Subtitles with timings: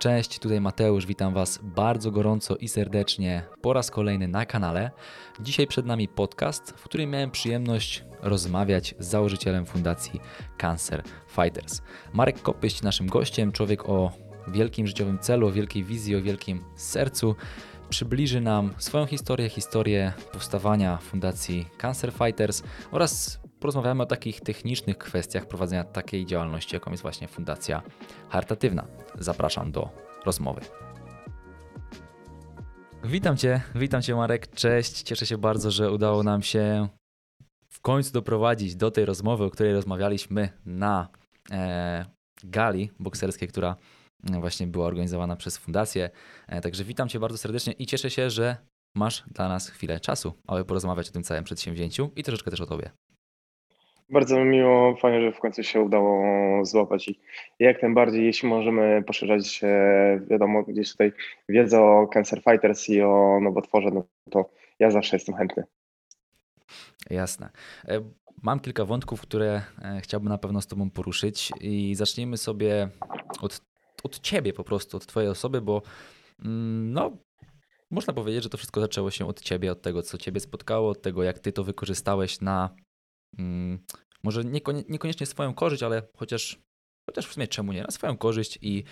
[0.00, 4.90] Cześć, tutaj Mateusz, witam Was bardzo gorąco i serdecznie po raz kolejny na kanale.
[5.40, 10.20] Dzisiaj przed nami podcast, w którym miałem przyjemność rozmawiać z założycielem fundacji
[10.58, 11.82] Cancer Fighters.
[12.12, 14.12] Marek Kopyść naszym gościem, człowiek o
[14.48, 17.36] wielkim życiowym celu, o wielkiej wizji, o wielkim sercu.
[17.90, 25.46] Przybliży nam swoją historię, historię powstawania fundacji Cancer Fighters oraz porozmawiamy o takich technicznych kwestiach
[25.46, 27.82] prowadzenia takiej działalności, jaką jest właśnie Fundacja
[28.28, 28.86] Charytatywna.
[29.18, 29.88] Zapraszam do
[30.24, 30.60] rozmowy.
[33.04, 35.02] Witam Cię, witam Cię Marek, cześć.
[35.02, 36.88] Cieszę się bardzo, że udało nam się
[37.68, 41.08] w końcu doprowadzić do tej rozmowy, o której rozmawialiśmy na
[41.50, 42.04] e,
[42.44, 43.76] gali bokserskiej, która
[44.22, 46.10] właśnie była organizowana przez Fundację.
[46.48, 48.56] E, także witam Cię bardzo serdecznie i cieszę się, że
[48.96, 52.66] masz dla nas chwilę czasu, aby porozmawiać o tym całym przedsięwzięciu i troszeczkę też o
[52.66, 52.90] Tobie.
[54.10, 56.24] Bardzo mi miło, fajnie, że w końcu się udało
[56.64, 57.20] złapać i
[57.58, 59.60] jak najbardziej, jeśli możemy poszerzać,
[60.30, 61.12] wiadomo, gdzieś tutaj
[61.48, 65.64] wiedzę o Cancer Fighters i o nowotworze, no to ja zawsze jestem chętny.
[67.10, 67.50] Jasne.
[67.88, 68.00] E,
[68.42, 72.88] mam kilka wątków, które e, chciałbym na pewno z Tobą poruszyć i zacznijmy sobie
[73.40, 73.60] od,
[74.02, 75.82] od Ciebie po prostu, od Twojej osoby, bo
[76.44, 77.16] mm, no,
[77.90, 81.02] można powiedzieć, że to wszystko zaczęło się od Ciebie, od tego, co Ciebie spotkało, od
[81.02, 82.70] tego, jak Ty to wykorzystałeś na
[83.38, 83.78] Mm,
[84.22, 84.44] może
[84.88, 86.58] niekoniecznie swoją korzyść, ale chociaż,
[87.10, 88.84] chociaż w sumie czemu nie, na swoją korzyść i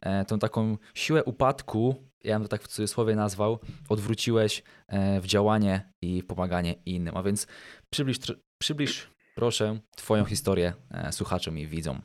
[0.00, 3.58] e, tą taką siłę upadku, ja bym to tak w cudzysłowie nazwał,
[3.88, 7.16] odwróciłeś e, w działanie i w pomaganie innym.
[7.16, 7.46] A więc
[7.90, 8.18] przybliż,
[8.58, 12.00] przybliż proszę Twoją historię e, słuchaczom i widzom.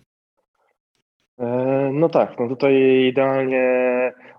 [1.94, 3.64] No tak, no tutaj idealnie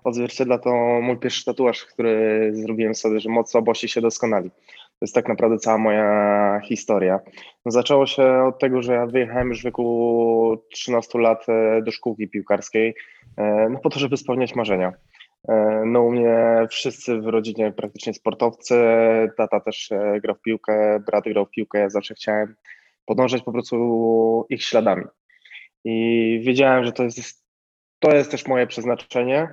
[0.03, 4.51] odzwierciedla to mój pierwszy tatuaż, który zrobiłem sobie, że moc słabości się doskonali.
[4.99, 7.19] To jest tak naprawdę cała moja historia.
[7.65, 11.91] No, zaczęło się od tego, że ja wyjechałem już w wieku 13 lat e, do
[11.91, 12.95] szkółki piłkarskiej,
[13.37, 14.93] e, no po to, żeby spełniać marzenia.
[15.49, 18.75] E, no u mnie wszyscy w rodzinie praktycznie sportowcy,
[19.37, 19.89] tata też
[20.21, 22.55] grał w piłkę, brat grał w piłkę, ja zawsze chciałem
[23.05, 25.03] podążać po prostu ich śladami.
[25.85, 27.45] I wiedziałem, że to jest,
[27.99, 29.47] to jest też moje przeznaczenie.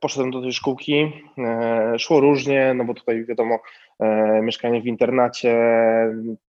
[0.00, 1.12] Poszedłem do tej szkółki,
[1.98, 3.58] szło różnie, no bo tutaj wiadomo,
[4.42, 5.58] mieszkanie w internacie,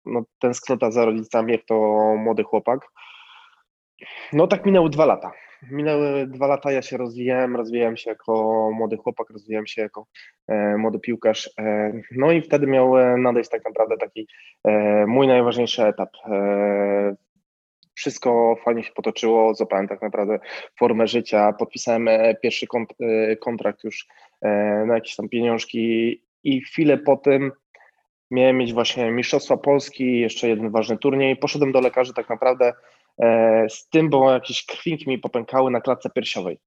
[0.07, 1.75] no tęsknota za rodzicami, jak to
[2.19, 2.81] młody chłopak.
[4.33, 5.33] No tak minęły dwa lata.
[5.71, 8.33] Minęły dwa lata, ja się rozwijałem, rozwijałem się jako
[8.75, 10.07] młody chłopak, rozwijałem się jako
[10.79, 11.51] młody piłkarz.
[12.17, 14.29] no i wtedy miał nadejść tak naprawdę taki
[15.07, 16.11] mój najważniejszy etap
[17.97, 20.39] wszystko fajnie się potoczyło, złapałem tak naprawdę
[20.79, 22.67] formę życia, podpisałem e, pierwszy
[23.01, 24.07] e, kontrakt już
[24.43, 24.49] e,
[24.87, 27.53] na jakieś tam pieniążki i chwilę po tym
[28.31, 31.37] miałem mieć właśnie Mistrzostwa Polski, jeszcze jeden ważny turniej.
[31.37, 32.73] Poszedłem do lekarzy tak naprawdę
[33.69, 36.59] z tym, bo jakieś krwinki mi popękały na klatce piersiowej.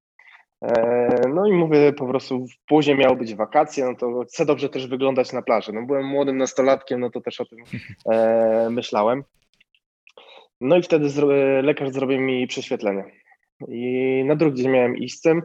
[1.34, 5.34] No i mówię po prostu, później miały być wakacje, no to chcę dobrze też wyglądać
[5.34, 5.74] na plaży.
[5.74, 7.60] No byłem młodym nastolatkiem, no to też o tym
[8.70, 9.24] myślałem.
[10.62, 11.10] No i wtedy
[11.64, 13.04] lekarz zrobił mi prześwietlenie.
[13.68, 15.42] I na drugi dzień miałem iść z tym.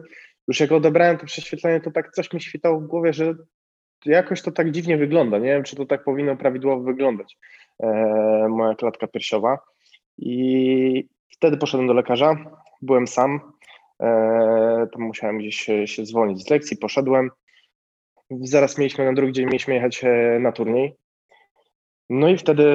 [0.47, 3.35] Już jak odebrałem to prześwietlenie, to tak coś mi świtało w głowie, że
[4.05, 5.37] jakoś to tak dziwnie wygląda.
[5.37, 7.37] Nie wiem, czy to tak powinno prawidłowo wyglądać,
[7.79, 9.59] e, moja klatka piersiowa.
[10.17, 12.35] I wtedy poszedłem do lekarza,
[12.81, 13.39] byłem sam.
[14.01, 15.55] E, tam musiałem gdzieś
[15.85, 17.29] się, zwolnić z lekcji, poszedłem.
[18.31, 20.95] Zaraz mieliśmy na drugi dzień mieliśmy jechać e, na turniej.
[22.09, 22.65] No i wtedy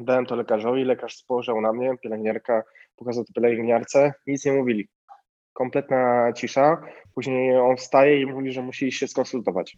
[0.00, 2.62] dałem to lekarzowi, lekarz spojrzał na mnie, pielęgniarka
[2.96, 4.88] pokazał to pielęgniarce, nic nie mówili.
[5.52, 6.82] Kompletna cisza.
[7.14, 9.76] Później on wstaje i mówi, że musi się skonsultować.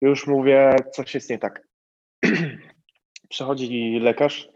[0.00, 1.62] Już mówię, coś jest nie tak.
[3.28, 4.48] Przechodzi lekarz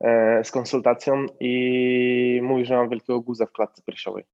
[0.00, 4.24] e, z konsultacją i mówi, że mam wielkiego guza w klatce piersiowej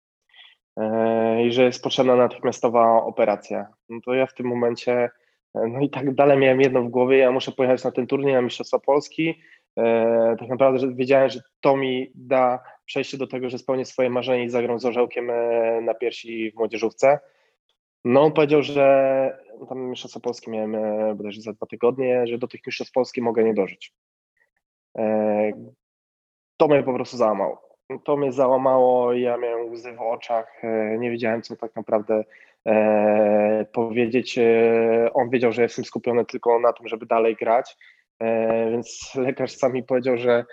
[0.77, 3.67] e, i że jest potrzebna natychmiastowa operacja.
[3.89, 5.11] No to ja w tym momencie
[5.55, 8.43] no i tak dalej miałem jedno w głowie, ja muszę pojechać na ten turniej, na
[8.43, 9.43] Mistrzostwa Polski.
[9.79, 14.11] E, tak naprawdę że wiedziałem, że to mi da przejście do tego, że spełnię swoje
[14.11, 17.19] marzenie i zagram z orzełkiem e, na piersi w młodzieżówce.
[18.05, 19.39] No on powiedział, że
[19.69, 23.45] tam Mistrzostwa Polskie miałem e, bodajże za dwa tygodnie, że do tych Mistrzostw Polski mogę
[23.45, 23.95] nie dożyć.
[26.57, 27.63] To mnie po prostu załamało.
[28.05, 30.63] To mnie załamało, ja miałem łzy w oczach,
[30.99, 32.25] nie wiedziałem co tak naprawdę
[32.67, 34.39] e, powiedzieć.
[34.39, 37.77] E, on wiedział, że jestem skupiony tylko na tym, żeby dalej grać,
[38.21, 40.45] e, więc lekarz sam mi powiedział, że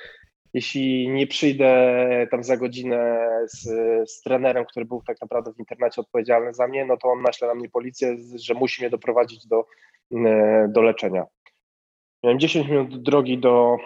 [0.53, 3.63] jeśli nie przyjdę tam za godzinę z,
[4.11, 7.47] z trenerem, który był tak naprawdę w internacie odpowiedzialny za mnie, no to on naśle
[7.47, 9.65] na mnie policję, że musi mnie doprowadzić do,
[10.11, 11.25] e, do leczenia.
[12.23, 13.77] Miałem 10 minut drogi do,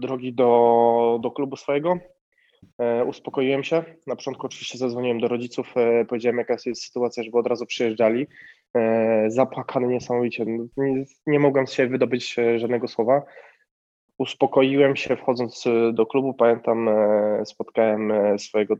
[0.00, 1.98] drogi do, do klubu swojego.
[3.06, 3.84] Uspokoiłem się.
[4.06, 5.74] Na początku oczywiście zadzwoniłem do rodziców,
[6.08, 8.26] powiedziałem jaka jest sytuacja, żeby od razu przyjeżdżali.
[9.26, 10.44] Zapłakany niesamowicie.
[10.76, 13.22] Nie, nie mogłem z siebie wydobyć żadnego słowa.
[14.18, 16.34] Uspokoiłem się wchodząc do klubu.
[16.34, 16.90] Pamiętam,
[17.44, 18.76] spotkałem swojego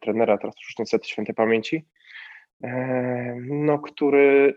[0.00, 1.84] trenera, teraz już niestety świętej pamięci,
[3.50, 4.54] no, który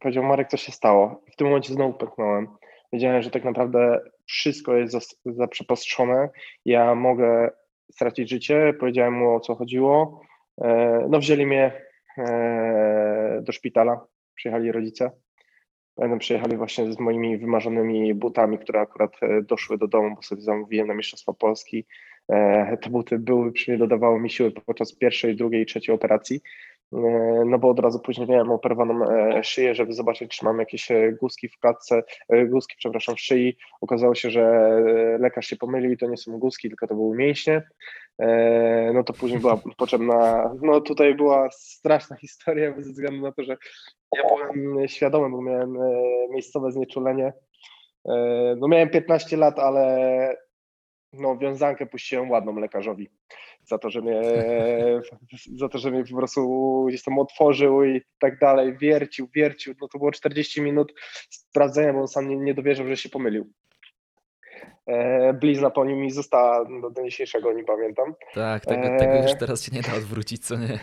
[0.00, 1.22] powiedział, Marek, co się stało?
[1.32, 2.48] W tym momencie znowu pęknąłem.
[2.92, 6.28] Wiedziałem, że tak naprawdę wszystko jest zaprzepostrzone.
[6.64, 7.50] Ja mogę
[7.92, 8.74] stracić życie.
[8.80, 10.20] Powiedziałem mu, o co chodziło.
[10.60, 11.82] E, no, wzięli mnie
[12.18, 14.06] e, do szpitala.
[14.34, 15.10] Przyjechali rodzice.
[15.98, 20.42] Pamiętam, przyjechali właśnie z moimi wymarzonymi butami, które akurat e, doszły do domu, bo sobie
[20.42, 21.86] zamówiłem na Mistrzostwa Polski.
[22.80, 26.40] Te buty były przy mnie, dodawały mi siły podczas pierwszej, drugiej i trzeciej operacji.
[26.92, 30.90] E, no bo od razu później miałem operowaną e, szyję, żeby zobaczyć, czy mam jakieś
[30.90, 32.02] e, guski w klatce,
[32.46, 33.56] guski, przepraszam, w szyi.
[33.80, 34.70] Okazało się, że
[35.20, 37.62] lekarz się pomylił i to nie są guski, tylko to były mięśnie.
[38.94, 43.56] No to później była potrzebna, no tutaj była straszna historia ze względu na to, że
[44.16, 45.78] ja byłem świadomy, bo miałem
[46.30, 47.32] miejscowe znieczulenie.
[48.56, 50.36] No miałem 15 lat, ale
[51.12, 53.10] no wiązankę puściłem ładną lekarzowi
[53.68, 54.22] za to, że mnie,
[55.60, 59.88] za to, że mnie po prostu gdzieś tam otworzył i tak dalej, wiercił, wiercił, no
[59.88, 60.94] to było 40 minut
[61.30, 63.52] sprawdzenia, bo on sam nie, nie dowierzył, że się pomylił.
[64.86, 68.14] E, blizna po nim mi została do, dzisiejszego, nie pamiętam.
[68.34, 68.98] Tak, tego, e...
[68.98, 70.78] tego już teraz się nie da odwrócić, co nie?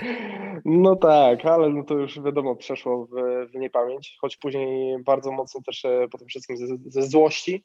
[0.66, 3.12] No tak, ale no to już wiadomo, przeszło w,
[3.52, 7.64] w niepamięć, choć później bardzo mocno też e, po tym wszystkim ze, ze złości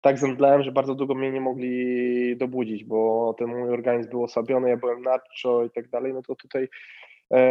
[0.00, 4.68] tak zemdlałem, że bardzo długo mnie nie mogli dobudzić, bo ten mój organizm był osłabiony,
[4.68, 6.68] ja byłem nadczo i tak dalej, no to tutaj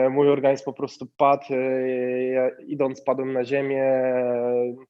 [0.10, 3.94] mój organizm po prostu padł, e, ja idąc padłem na ziemię,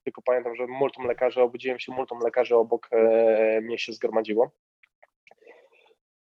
[0.03, 4.51] tylko pamiętam, że multum lekarzy, obudziłem się, multum lekarzy obok e, mnie się zgromadziło.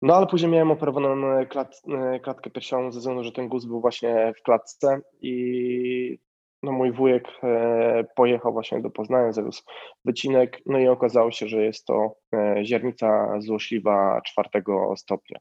[0.02, 1.82] No ale później miałem operowaną klat,
[2.24, 6.20] klatkę piersiową ze względu, że ten guz był właśnie w klatce i
[6.64, 9.64] no mój wujek e, pojechał właśnie do Poznania, zawiózł
[10.06, 15.40] wycinek, no i okazało się, że jest to e, ziernica złośliwa czwartego stopnia.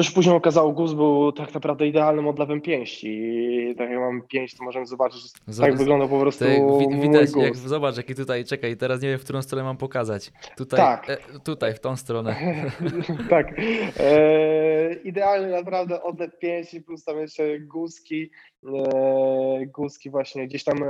[0.00, 3.08] Co się później okazało, guz był tak naprawdę idealnym odlewem pięści.
[3.08, 7.30] I tak jak mam pięść, to możemy zobaczyć, że tak wygląda po prostu tak, Widać,
[7.36, 10.32] jak, zobacz, jaki tutaj, czekaj, teraz nie wiem, w którą stronę mam pokazać.
[10.56, 11.10] Tutaj, tak.
[11.10, 12.36] E, tutaj, w tą stronę.
[13.30, 13.60] tak.
[13.98, 18.30] E, idealny naprawdę odlew pięści, plus tam jeszcze guzki,
[18.64, 20.86] e, guzki właśnie gdzieś tam e,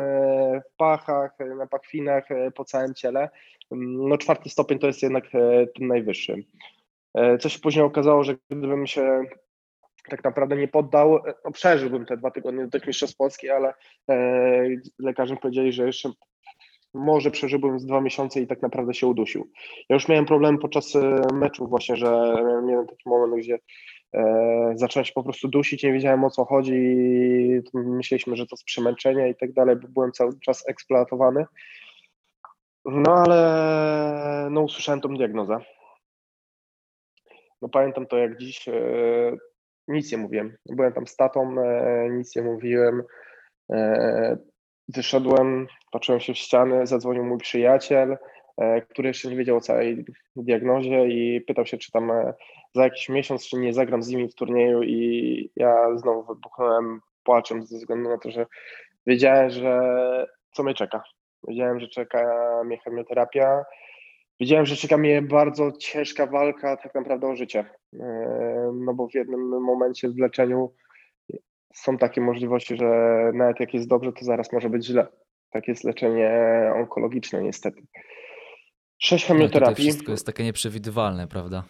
[0.60, 3.28] w pachach, na pachwinach, e, po całym ciele.
[3.70, 5.24] No czwarty stopień to jest jednak
[5.74, 6.44] ten najwyższy.
[7.14, 9.24] E, co się później okazało, że gdybym się
[10.08, 13.74] tak naprawdę nie poddał, e, no przeżyłbym te dwa tygodnie do tych mistrzostw Polski, ale
[14.10, 14.68] e,
[14.98, 16.10] lekarze powiedzieli, że jeszcze
[16.94, 19.50] może przeżyłbym z dwa miesiące i tak naprawdę się udusił.
[19.88, 20.94] Ja już miałem problem podczas
[21.32, 22.34] meczu właśnie, że
[22.66, 23.58] miałem taki moment, gdzie
[24.14, 28.54] e, zacząłem się po prostu dusić, nie wiedziałem o co chodzi i myśleliśmy, że to
[28.54, 31.44] jest przemęczenie i tak dalej, bo byłem cały czas eksploatowany.
[32.84, 35.60] No ale no usłyszałem tą diagnozę
[37.62, 38.72] no pamiętam to jak dziś, e,
[39.88, 40.56] nic nie mówiłem.
[40.68, 43.02] Byłem tam z tatą, e, nic nie mówiłem.
[43.72, 44.36] E,
[44.88, 48.16] wyszedłem, patrzyłem się w ściany, zadzwonił mój przyjaciel,
[48.90, 50.04] który jeszcze nie wiedział o całej
[50.36, 52.12] diagnozie i pytał się, czy tam
[52.74, 57.66] za jakiś miesiąc, czy nie zagram z nimi w turnieju i ja znowu wybuchnąłem płaczem
[57.66, 58.46] ze względu na to, że
[59.06, 59.80] wiedziałem, że
[60.52, 61.02] co mnie czeka.
[61.48, 62.22] Wiedziałem, że czeka
[62.64, 63.64] mnie chemioterapia,
[64.40, 67.64] Wiedziałem, że czeka mnie bardzo ciężka walka tak naprawdę o życie,
[68.00, 70.74] e, no bo w jednym momencie w leczeniu
[71.74, 72.86] są takie możliwości, że
[73.34, 75.06] nawet jak jest dobrze, to zaraz może być źle.
[75.50, 76.30] Tak jest leczenie
[76.74, 77.82] onkologiczne niestety.
[78.98, 79.84] Sześć no, chemioterapii.
[79.84, 81.64] No wszystko jest takie nieprzewidywalne, prawda?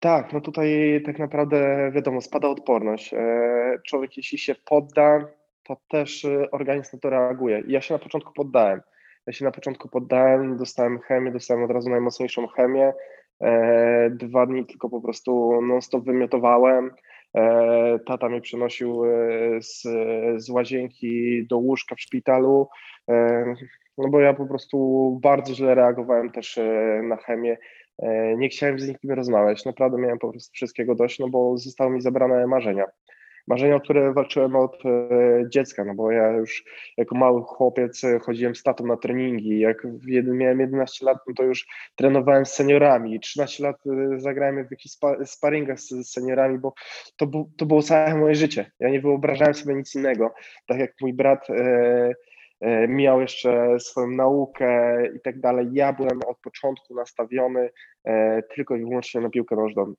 [0.00, 3.14] Tak, no tutaj tak naprawdę wiadomo, spada odporność.
[3.14, 5.28] E, człowiek jeśli się podda,
[5.62, 7.62] to też organizm na to reaguje.
[7.66, 8.80] Ja się na początku poddałem.
[9.26, 12.92] Ja się na początku poddałem, dostałem chemię, dostałem od razu najmocniejszą chemię.
[13.42, 16.90] E, dwa dni tylko po prostu non-stop wymiotowałem.
[17.36, 19.08] E, tata mnie przenosił e,
[19.62, 19.82] z,
[20.36, 22.68] z łazienki do łóżka w szpitalu,
[23.98, 26.58] no bo ja po prostu bardzo źle reagowałem też
[27.02, 27.56] na chemię.
[28.36, 32.00] Nie chciałem z nikim rozmawiać, naprawdę miałem po prostu wszystkiego dość, no bo zostały mi
[32.00, 32.84] zabrane marzenia
[33.46, 35.08] marzenia, o które walczyłem od e,
[35.48, 36.64] dziecka, no bo ja już
[36.96, 39.86] jako mały chłopiec e, chodziłem z tatą na treningi, jak
[40.24, 44.94] miałem 11 lat, no to już trenowałem z seniorami, 13 lat e, zagrałem w jakichś
[45.24, 46.74] sparingach z seniorami, bo
[47.16, 48.70] to, to było całe moje życie.
[48.80, 50.34] Ja nie wyobrażałem sobie nic innego.
[50.66, 51.46] Tak jak mój brat
[52.88, 55.68] miał jeszcze swoją naukę i tak dalej.
[55.72, 57.70] Ja byłem od początku nastawiony
[58.54, 59.94] tylko i wyłącznie na piłkę nożną.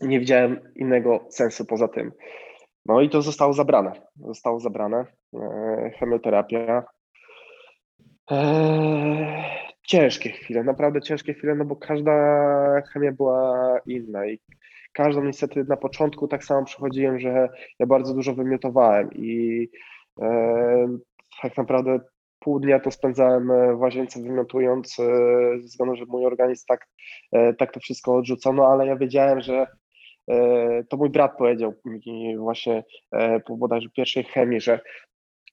[0.00, 2.12] Nie widziałem innego sensu poza tym.
[2.88, 3.92] No i to zostało zabrane.
[4.16, 5.04] Zostało zabrane.
[5.98, 6.84] Chemioterapia.
[9.82, 12.12] Ciężkie chwile, naprawdę ciężkie chwile, no bo każda
[12.92, 14.40] chemia była inna i
[14.92, 19.68] każdą niestety na początku tak samo przechodziłem, że ja bardzo dużo wymiotowałem i
[20.22, 20.98] e,
[21.42, 22.00] tak naprawdę
[22.38, 25.02] pół dnia to spędzałem w łazience wymiotując, e,
[25.58, 26.86] ze względu, że mój organizm tak,
[27.32, 29.66] e, tak to wszystko odrzucono, ale ja wiedziałem, że e,
[30.88, 34.80] to mój brat powiedział mi właśnie e, po bodajże pierwszej chemii, że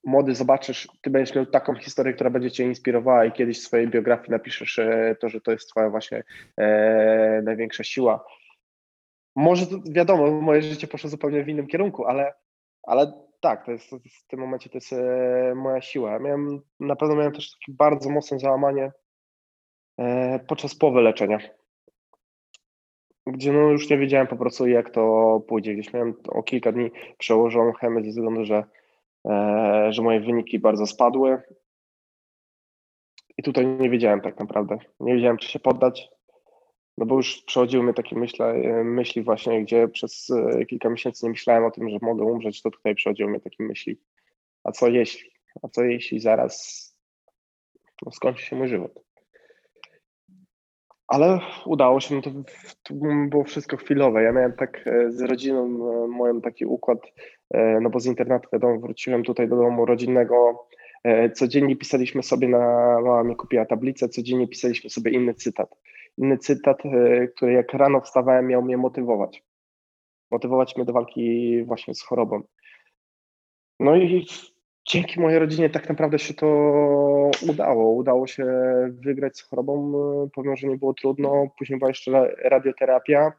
[0.03, 3.87] młody zobaczysz, ty będziesz miał taką historię, która będzie cię inspirowała i kiedyś w swojej
[3.87, 6.23] biografii napiszesz e, to, że to jest twoja właśnie
[6.57, 8.25] e, największa siła.
[9.35, 12.33] Może to, wiadomo, moje życie poszło zupełnie w innym kierunku, ale,
[12.83, 16.19] ale tak, to jest, w tym momencie to jest e, moja siła.
[16.19, 18.91] Miałem, na pewno miałem też takie bardzo mocne załamanie
[19.99, 21.39] e, podczas połowy leczenia,
[23.27, 25.73] gdzie no już nie wiedziałem po prostu jak to pójdzie.
[25.73, 28.63] Gdzieś miałem o kilka dni przełożoną chemię ze względu, że
[29.25, 31.41] E, że moje wyniki bardzo spadły.
[33.37, 34.77] I tutaj nie wiedziałem tak naprawdę.
[34.99, 36.09] Nie wiedziałem, czy się poddać,
[36.97, 38.39] no bo już przechodziły mnie takie myśli,
[38.83, 42.71] myśli właśnie, gdzie przez e, kilka miesięcy nie myślałem o tym, że mogę umrzeć, to
[42.71, 43.99] tutaj przechodziły mnie takie myśli.
[44.63, 45.29] A co jeśli?
[45.61, 46.83] A co jeśli zaraz
[48.05, 49.02] no, skończy się mój żywot?
[51.13, 52.29] Ale udało się, no to,
[52.83, 52.93] to
[53.29, 54.23] było wszystko chwilowe.
[54.23, 55.67] Ja miałem tak e, z rodziną
[56.07, 56.99] moją taki układ,
[57.53, 60.67] E, no bo z internetu wiadomo, wróciłem tutaj do domu rodzinnego,
[61.03, 62.59] e, codziennie pisaliśmy sobie na,
[63.01, 65.69] mama mi kupiła tablicę, codziennie pisaliśmy sobie inny cytat.
[66.17, 69.43] Inny cytat, e, który jak rano wstawałem miał mnie motywować.
[70.31, 72.41] Motywować mnie do walki właśnie z chorobą.
[73.79, 74.25] No i
[74.85, 76.47] dzięki mojej rodzinie tak naprawdę się to
[77.49, 77.93] udało.
[77.93, 78.45] Udało się
[78.89, 79.93] wygrać z chorobą,
[80.35, 81.47] pomimo, że nie było trudno.
[81.57, 83.33] Później była jeszcze radioterapia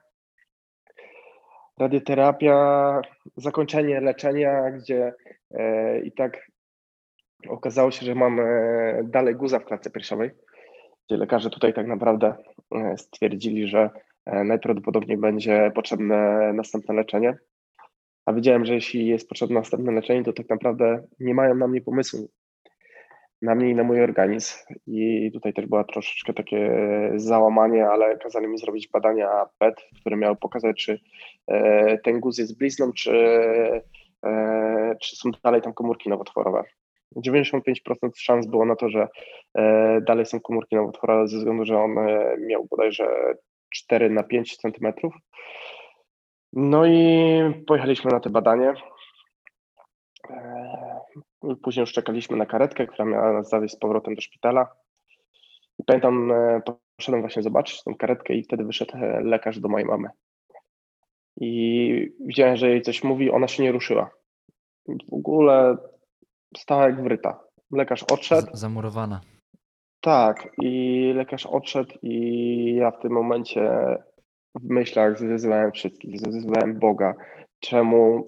[1.79, 3.01] radioterapia,
[3.37, 5.15] zakończenie leczenia, gdzie
[5.51, 6.51] e, i tak
[7.49, 8.45] okazało się, że mam e,
[9.05, 10.31] dalej guza w klatce piersiowej,
[11.07, 12.35] gdzie lekarze tutaj tak naprawdę
[12.75, 13.91] e, stwierdzili, że
[14.27, 17.39] najprawdopodobniej będzie potrzebne następne leczenie.
[18.27, 21.81] A wiedziałem, że jeśli jest potrzebne następne leczenie, to tak naprawdę nie mają na mnie
[21.81, 22.29] pomysłu
[23.45, 24.57] na mnie i na mój organizm.
[24.87, 26.71] I tutaj też była troszeczkę takie
[27.17, 31.01] załamanie, ale kazali mi zrobić badania PET, które miały pokazać, czy
[31.47, 33.13] e, ten guz jest blizną, czy,
[34.25, 36.65] e, czy są dalej tam komórki nowotworowe.
[37.17, 39.09] 95% szans było na to, że
[39.55, 41.97] e, dalej są komórki nowotworowe ze względu, że on
[42.47, 43.35] miał bodajże
[43.75, 45.15] 4 na 5 centymetrów.
[46.57, 48.75] No i pojechaliśmy na te badanie.
[51.63, 54.67] Później już czekaliśmy na karetkę, która miała nas zawieźć z powrotem do szpitala.
[55.79, 56.63] I pamiętam, e,
[56.97, 60.09] poszedłem właśnie zobaczyć tą karetkę i wtedy wyszedł e, lekarz do mojej mamy.
[61.41, 64.11] I widziałem, że jej coś mówi, ona się nie ruszyła.
[64.89, 65.77] W ogóle
[66.57, 67.41] stała jak wryta.
[67.73, 68.49] Lekarz odszedł.
[68.53, 69.21] Z zamurowana.
[70.01, 73.71] Tak, i lekarz odszedł i ja w tym momencie
[74.55, 77.15] w myślach zwyzywałem wszystkich, zwyzywałem Boga,
[77.61, 78.25] czemu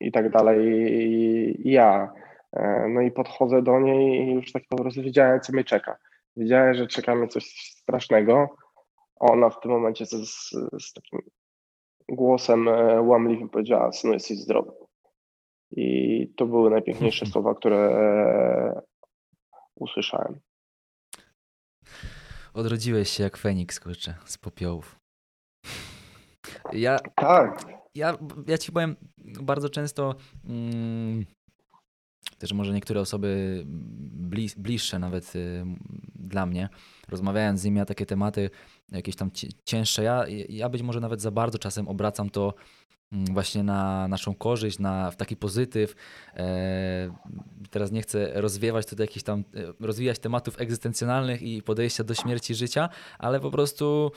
[0.00, 0.66] i tak dalej.
[1.66, 2.12] I ja,
[2.52, 5.96] E, no i podchodzę do niej i już tak po prostu wiedziałem, co mnie czeka.
[6.36, 7.44] Wiedziałem, że czeka mnie coś
[7.76, 8.56] strasznego.
[9.16, 11.20] Ona w tym momencie z, z, z takim
[12.08, 14.72] głosem e, łamliwym powiedziała, synu, jesteś zdrowy.
[15.70, 18.80] I to były najpiękniejsze słowa, które e,
[19.74, 20.40] usłyszałem.
[22.54, 24.99] Odrodziłeś się jak Feniks, kurczę, z popiołów.
[26.72, 27.64] Ja, tak.
[27.94, 28.96] Ja, ja ci powiem,
[29.42, 31.26] bardzo często mm,
[32.38, 33.62] też może niektóre osoby
[34.30, 35.64] blis, bliższe nawet y,
[36.14, 36.68] dla mnie,
[37.08, 38.50] rozmawiając z nimi na takie tematy
[38.92, 39.30] jakieś tam
[39.64, 42.54] cięższe, ja, ja być może nawet za bardzo czasem obracam to
[43.12, 45.94] mm, właśnie na naszą korzyść, na, w taki pozytyw.
[46.34, 47.14] E,
[47.70, 52.54] teraz nie chcę rozwiewać tutaj jakichś tam, e, rozwijać tematów egzystencjonalnych i podejścia do śmierci
[52.54, 54.12] życia, ale po prostu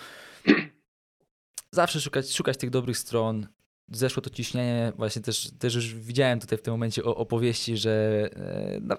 [1.73, 3.47] zawsze szukać, szukać tych dobrych stron,
[3.91, 8.29] zeszło to ciśnienie, właśnie też, też już widziałem tutaj w tym momencie opowieści, że
[8.81, 8.95] no,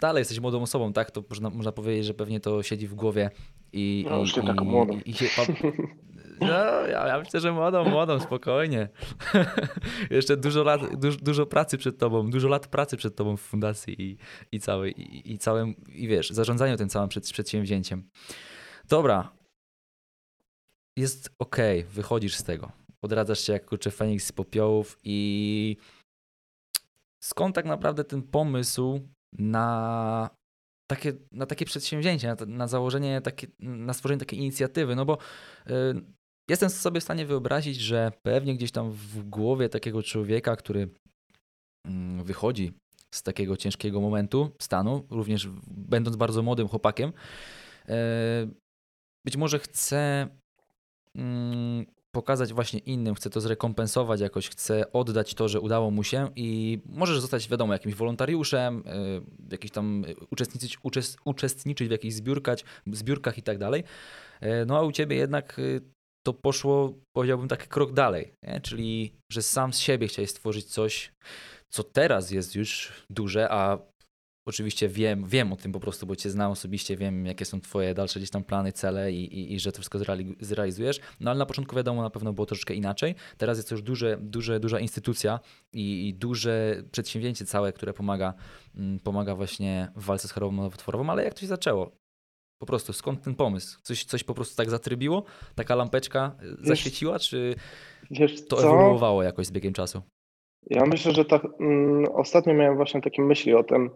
[0.00, 1.10] dalej jesteś młodą osobą, tak?
[1.10, 3.30] To można, można powiedzieć, że pewnie to siedzi w głowie
[3.72, 4.06] i...
[4.10, 5.00] No, już nie taką młodą.
[5.04, 5.26] I, i się,
[6.40, 8.88] no, ja, ja myślę, że młodą, młodą, spokojnie.
[10.10, 14.02] Jeszcze dużo lat, dużo, dużo, pracy przed tobą, dużo lat pracy przed tobą w fundacji
[14.02, 14.16] i,
[14.52, 18.08] i całej, i, i całym, i wiesz, zarządzaniu tym całym przed, przedsięwzięciem.
[18.88, 19.43] Dobra.
[20.96, 21.56] Jest ok,
[21.88, 22.72] wychodzisz z tego.
[23.02, 25.76] Odradzasz się jak kurczę Feniks z popiołów i
[27.24, 29.00] skąd tak naprawdę ten pomysł
[29.38, 30.30] na
[30.90, 35.18] takie, na takie przedsięwzięcie, na, na założenie, takie, na stworzenie takiej inicjatywy, no bo
[35.66, 35.70] y,
[36.50, 40.88] jestem sobie w stanie wyobrazić, że pewnie gdzieś tam w głowie takiego człowieka, który
[41.86, 42.72] mm, wychodzi
[43.14, 47.12] z takiego ciężkiego momentu, stanu, również będąc bardzo młodym chłopakiem,
[47.88, 47.92] y,
[49.26, 50.28] być może chce
[51.16, 56.30] mm, pokazać właśnie innym, chce to zrekompensować jakoś, chce oddać to, że udało mu się
[56.36, 60.78] i możesz zostać, wiadomo, jakimś wolontariuszem, y, jakiś tam uczestniczyć,
[61.24, 63.84] uczestniczyć w jakichś zbiórkach, zbiórkach i tak dalej.
[64.42, 65.80] Y, no a u ciebie jednak y,
[66.26, 68.60] to poszło, powiedziałbym, taki krok dalej, nie?
[68.60, 71.12] czyli że sam z siebie chciałeś stworzyć coś,
[71.72, 73.78] co teraz jest już duże, a
[74.46, 77.94] Oczywiście wiem, wiem o tym po prostu, bo cię znam osobiście, wiem jakie są twoje
[77.94, 79.98] dalsze gdzieś tam plany, cele i, i, i że to wszystko
[80.40, 81.00] zrealizujesz.
[81.20, 83.14] No ale na początku wiadomo, na pewno było troszeczkę inaczej.
[83.38, 85.40] Teraz jest to już duże, duże, duża instytucja
[85.72, 88.34] i, i duże przedsięwzięcie całe, które pomaga,
[88.76, 91.10] mm, pomaga właśnie w walce z chorobą nowotworową.
[91.10, 91.90] Ale jak to się zaczęło?
[92.58, 93.78] Po prostu skąd ten pomysł?
[93.82, 95.24] Coś, coś po prostu tak zatrybiło?
[95.54, 97.54] Taka lampeczka e, zaświeciła, czy
[98.48, 100.02] to ewoluowało jakoś z biegiem czasu?
[100.70, 103.90] Ja myślę, że tak, mm, ostatnio miałem właśnie takie myśli o tym,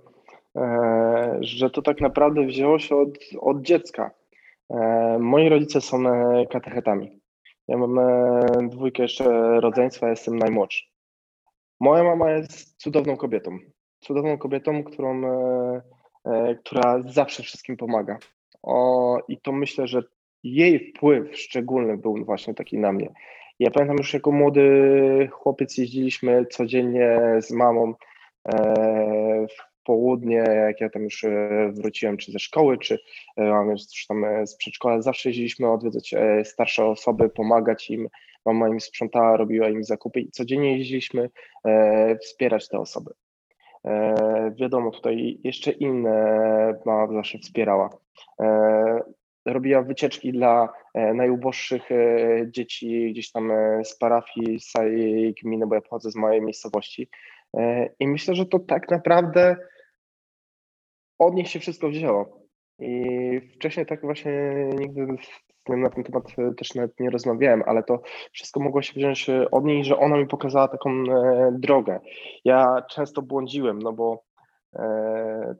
[1.40, 3.08] że to tak naprawdę wzięło się od,
[3.40, 4.10] od dziecka.
[4.70, 7.20] E, moi rodzice są e, katechetami.
[7.68, 7.98] Ja mam
[8.68, 10.84] dwójkę jeszcze rodzeństwa, jestem najmłodszy.
[11.80, 13.58] Moja mama jest cudowną kobietą.
[14.00, 15.22] Cudowną kobietą, którą,
[16.64, 18.18] która zawsze wszystkim pomaga.
[18.62, 20.02] O, I to myślę, że
[20.42, 23.12] jej wpływ szczególny był właśnie taki na mnie.
[23.58, 27.94] Ja pamiętam już jako młody chłopiec jeździliśmy codziennie z mamą
[29.88, 32.98] południe, jak ja tam już e, wróciłem, czy ze szkoły, czy
[33.36, 36.14] e, mam już tam e, z przedszkola, zawsze jeździliśmy odwiedzać
[36.44, 38.08] starsze osoby, pomagać im.
[38.46, 41.30] Mama im sprzątała, robiła im zakupy i codziennie jeździliśmy
[42.22, 43.10] wspierać te osoby.
[44.56, 47.90] Wiadomo, tutaj jeszcze inne mama zawsze wspierała.
[49.46, 50.68] Robiła wycieczki dla
[51.14, 51.88] najuboższych
[52.46, 53.52] dzieci gdzieś tam
[53.84, 57.08] z parafii, z całej gminy, bo ja pochodzę z mojej miejscowości.
[58.00, 59.56] I myślę, że to tak naprawdę
[61.18, 62.48] od nich się wszystko wzięło.
[62.78, 64.32] I wcześniej tak właśnie
[64.78, 65.06] nigdy
[65.68, 66.24] na ten temat
[66.56, 68.00] też nawet nie rozmawiałem, ale to
[68.32, 72.00] wszystko mogło się wziąć od niej, że ona mi pokazała taką e, drogę.
[72.44, 74.22] Ja często błądziłem, no bo
[74.76, 75.54] e,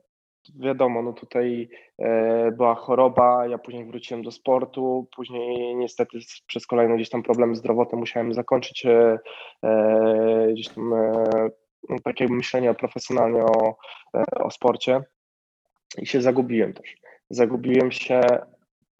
[0.54, 1.68] wiadomo, no tutaj
[1.98, 7.54] e, była choroba, ja później wróciłem do sportu, później niestety przez kolejne gdzieś tam problemy
[7.54, 9.18] zdrowotne musiałem zakończyć e,
[9.64, 11.24] e, gdzieś tam e,
[11.88, 13.76] no, takie myślenie profesjonalnie o,
[14.40, 15.02] o sporcie
[15.96, 16.96] i się zagubiłem też.
[17.30, 18.20] Zagubiłem się,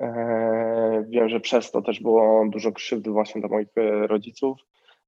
[0.01, 4.59] e, wiem, że przez to też było dużo krzywdy właśnie dla moich e, rodziców,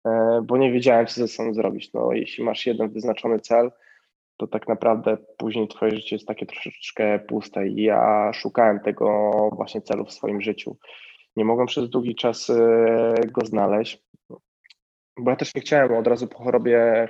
[0.06, 1.92] e, bo nie wiedziałem, co ze sobą zrobić.
[1.92, 3.70] No, jeśli masz jeden wyznaczony cel,
[4.36, 9.82] to tak naprawdę później twoje życie jest takie troszeczkę puste i ja szukałem tego właśnie
[9.82, 10.76] celu w swoim życiu.
[11.36, 12.52] Nie mogłem przez długi czas
[13.26, 14.02] go znaleźć,
[15.18, 17.08] bo ja też nie chciałem od razu po chorobie,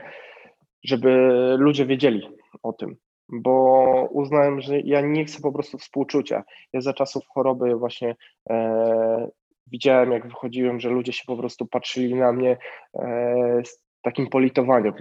[0.84, 1.10] żeby
[1.58, 2.28] ludzie wiedzieli
[2.62, 2.96] o tym
[3.32, 6.44] bo uznałem, że ja nie chcę po prostu współczucia.
[6.72, 8.16] Ja za czasów choroby właśnie
[8.50, 9.28] e,
[9.66, 12.56] widziałem, jak wychodziłem, że ludzie się po prostu patrzyli na mnie
[12.94, 14.94] e, z takim politowaniem.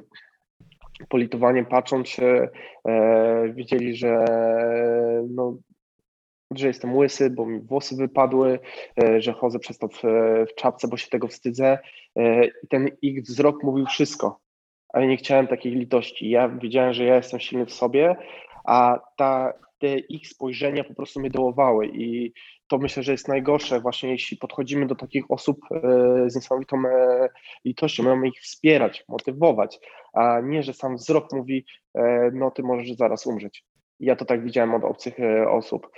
[1.09, 4.25] Politowaniem patrząc e, widzieli, że
[5.29, 5.57] no,
[6.55, 8.59] że jestem łysy, bo mi włosy wypadły,
[9.03, 10.01] e, że chodzę przez to w,
[10.51, 11.79] w czapce, bo się tego wstydzę.
[12.15, 14.39] E, I ten ich wzrok mówił wszystko
[14.89, 16.29] ale nie chciałem takiej litości.
[16.29, 18.15] Ja wiedziałem, że ja jestem silny w sobie,
[18.65, 22.33] a ta, te ich spojrzenia po prostu mnie dołowały i
[22.69, 27.29] to myślę, że jest najgorsze właśnie, jeśli podchodzimy do takich osób e, z niesamowitą e,
[27.65, 29.79] litością, mamy ich wspierać, motywować,
[30.13, 33.65] a nie, że sam wzrok mówi, e, no ty możesz zaraz umrzeć.
[33.99, 35.13] Ja to tak widziałem od obcych
[35.49, 35.91] osób,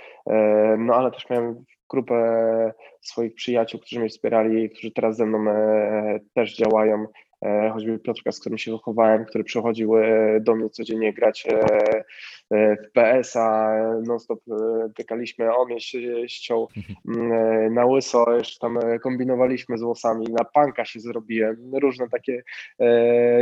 [0.78, 2.14] no ale też miałem grupę
[3.00, 5.44] swoich przyjaciół, którzy mnie wspierali, którzy teraz ze mną
[6.34, 7.06] też działają
[7.72, 12.04] choćby Piotrka, z którym się wychowałem, który przychodził e, do mnie codziennie grać e,
[12.50, 13.74] w PS-a,
[14.06, 14.40] non-stop
[14.96, 15.80] tykaliśmy, on mnie
[16.28, 16.68] ściął
[17.08, 22.42] mm, na łyso, jeszcze tam kombinowaliśmy z włosami, na panka się zrobiłem, różne takie,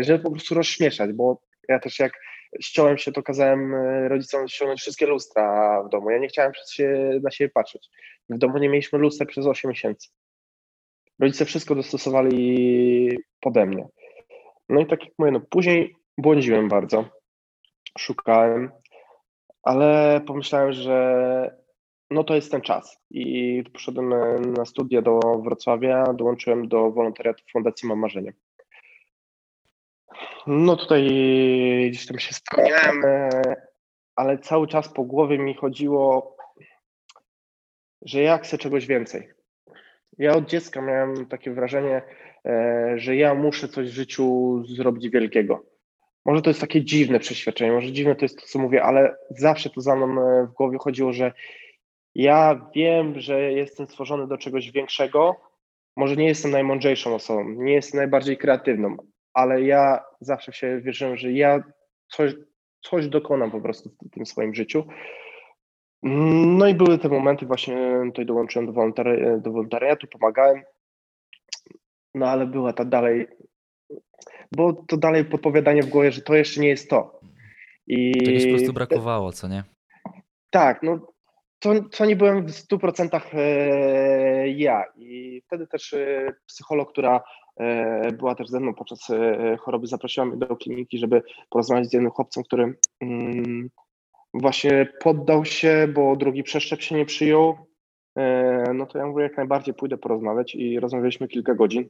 [0.00, 2.12] żeby po prostu rozśmieszać, bo ja też jak
[2.60, 3.74] ściąłem się, to kazałem
[4.08, 6.10] rodzicom ściągnąć wszystkie lustra w domu.
[6.10, 7.88] Ja nie chciałem przez się, na siebie patrzeć.
[8.28, 10.08] W domu nie mieliśmy lustra przez 8 miesięcy.
[11.20, 13.88] Rodzice wszystko dostosowali pode mnie.
[14.68, 17.04] No i tak jak mówię, no później błądziłem bardzo,
[17.98, 18.70] szukałem,
[19.62, 21.60] ale pomyślałem, że
[22.10, 22.98] no to jest ten czas.
[23.10, 24.08] I poszedłem
[24.52, 28.32] na studia do Wrocławia, dołączyłem do wolontariatu Fundacji Mam Marzenie.
[30.46, 31.02] No tutaj
[31.90, 33.02] gdzieś tam się spełniałem,
[34.16, 36.36] ale cały czas po głowie mi chodziło,
[38.02, 39.39] że ja chcę czegoś więcej.
[40.18, 42.02] Ja od dziecka miałem takie wrażenie,
[42.46, 45.64] e, że ja muszę coś w życiu zrobić wielkiego.
[46.24, 49.70] Może to jest takie dziwne przeświadczenie, może dziwne to jest to, co mówię, ale zawsze
[49.70, 51.32] to za mną e, w głowie chodziło, że
[52.14, 55.36] ja wiem, że jestem stworzony do czegoś większego.
[55.96, 58.96] Może nie jestem najmądrzejszą osobą, nie jestem najbardziej kreatywną,
[59.32, 61.62] ale ja zawsze się wierzyłem, że ja
[62.08, 62.34] coś,
[62.80, 64.84] coś dokonam po prostu w tym swoim życiu.
[66.02, 70.62] No i były te momenty, właśnie tutaj dołączyłem do, wolontari- do wolontariatu, pomagałem,
[72.14, 73.26] no ale była ta dalej,
[74.52, 77.20] bo to dalej podpowiadanie w głowie, że to jeszcze nie jest to.
[77.86, 79.64] I Czegoś po prostu brakowało, co nie?
[80.50, 81.12] Tak, no
[81.58, 84.84] to, to nie byłem w 100% e, ja.
[84.96, 87.22] I wtedy też e, psycholog, która
[87.56, 89.08] e, była też ze mną podczas
[89.58, 93.70] choroby, zaprosiła mnie do kliniki, żeby porozmawiać z jednym chłopcem, który mm,
[94.34, 97.56] właśnie poddał się, bo drugi przeszczep się nie przyjął.
[98.74, 101.88] No to ja mówię, jak najbardziej pójdę porozmawiać i rozmawialiśmy kilka godzin.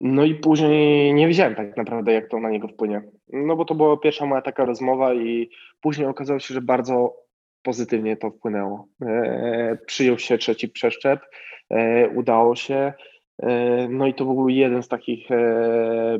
[0.00, 3.02] No i później nie wiedziałem tak naprawdę, jak to na niego wpłynie.
[3.32, 5.50] No bo to była pierwsza moja taka rozmowa i
[5.80, 7.16] później okazało się, że bardzo
[7.62, 8.86] pozytywnie to wpłynęło.
[9.02, 11.20] E, przyjął się trzeci przeszczep,
[11.70, 12.92] e, udało się.
[13.42, 15.28] E, no i to był jeden z takich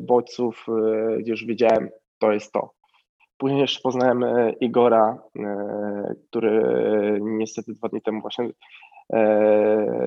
[0.00, 0.66] bodźców,
[1.18, 2.70] gdzie już wiedziałem, to jest to.
[3.44, 4.24] Później jeszcze poznałem
[4.61, 5.18] Igora,
[6.28, 6.62] który
[7.20, 8.48] niestety dwa dni temu właśnie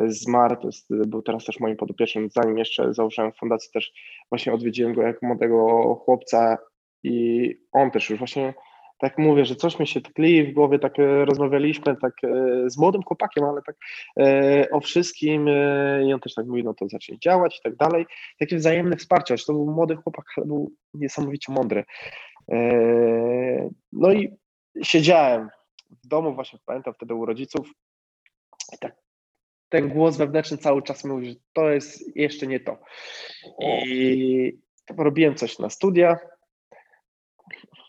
[0.07, 0.55] zmarł.
[0.55, 2.29] To jest, był teraz też moim podopiecznym.
[2.29, 3.93] Zanim jeszcze założyłem fundację, też
[4.31, 6.57] właśnie odwiedziłem go jako młodego chłopca
[7.03, 8.53] i on też już właśnie
[8.99, 12.29] tak mówię, że coś mi się tkli w głowie, tak e, rozmawialiśmy tak e,
[12.69, 13.75] z młodym chłopakiem, ale tak
[14.19, 15.49] e, o wszystkim
[16.07, 18.05] i on też tak mówi, no to zacznie działać i tak dalej.
[18.39, 21.83] Takie wzajemne wsparcie, to był młody chłopak, ale był niesamowicie mądry.
[23.91, 24.37] No i
[24.83, 25.49] siedziałem
[26.03, 27.71] w domu, właśnie pamiętam wtedy u rodziców
[28.73, 28.95] i tak
[29.69, 32.77] ten głos wewnętrzny cały czas mówi, że to jest jeszcze nie to.
[33.85, 34.59] I
[34.97, 36.17] robiłem coś na studia,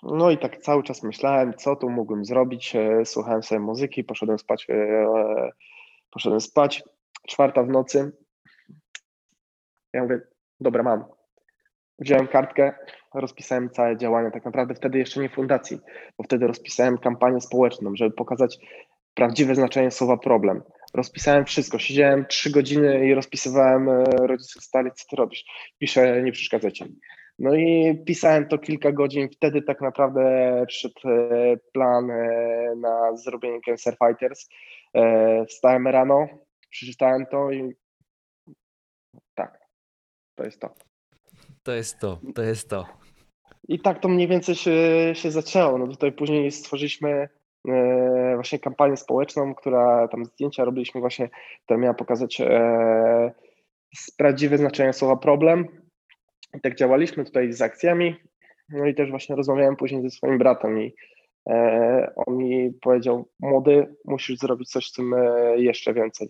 [0.03, 2.77] no i tak cały czas myślałem, co tu mógłbym zrobić.
[2.77, 4.67] E, słuchałem sobie muzyki, poszedłem spać.
[4.71, 5.07] E,
[6.11, 6.83] poszedłem spać.
[7.29, 8.13] Czwarta w nocy.
[9.93, 10.21] Ja mówię,
[10.61, 11.18] dobra, mam.
[11.99, 12.73] Wziąłem kartkę,
[13.15, 14.31] rozpisałem całe działania.
[14.31, 15.79] Tak naprawdę wtedy jeszcze nie fundacji,
[16.19, 18.59] bo wtedy rozpisałem kampanię społeczną, żeby pokazać
[19.15, 20.63] prawdziwe znaczenie słowa problem.
[20.95, 21.79] Rozpisałem wszystko.
[21.79, 23.89] Siedziałem trzy godziny i rozpisywałem.
[23.89, 25.45] E, rodzice stali, co ty robisz?
[25.79, 26.99] Piszę, nie przeszkadzajcie mi.
[27.39, 29.29] No i pisałem to kilka godzin.
[29.33, 30.23] Wtedy tak naprawdę
[30.69, 32.27] przyszedł e, plan e,
[32.77, 34.49] na zrobienie Cancer Fighters.
[35.49, 36.29] Wstałem rano,
[36.71, 37.75] przeczytałem to i
[39.35, 39.59] tak,
[40.35, 40.75] to jest to.
[41.69, 42.87] To jest to, to jest to.
[43.69, 44.73] I tak to mniej więcej się,
[45.15, 45.79] się zaczęło.
[45.79, 47.29] No tutaj później stworzyliśmy
[48.35, 51.31] właśnie kampanię społeczną, która tam zdjęcia robiliśmy właśnie,
[51.65, 52.43] która miała pokazać
[54.17, 55.67] prawdziwe znaczenie słowa problem
[56.55, 58.17] i tak działaliśmy tutaj z akcjami.
[58.69, 60.95] No i też właśnie rozmawiałem później ze swoim bratem i
[61.49, 66.29] e, on mi powiedział, młody, musisz zrobić coś z tym e, jeszcze więcej.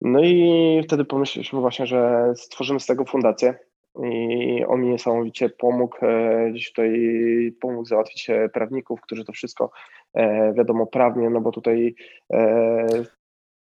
[0.00, 3.65] No i wtedy pomyśleliśmy właśnie, że stworzymy z tego fundację
[4.04, 9.70] i on mi niesamowicie pomógł, e, gdzieś tutaj pomógł załatwić e, prawników, którzy to wszystko
[10.14, 11.94] e, wiadomo prawnie, no bo tutaj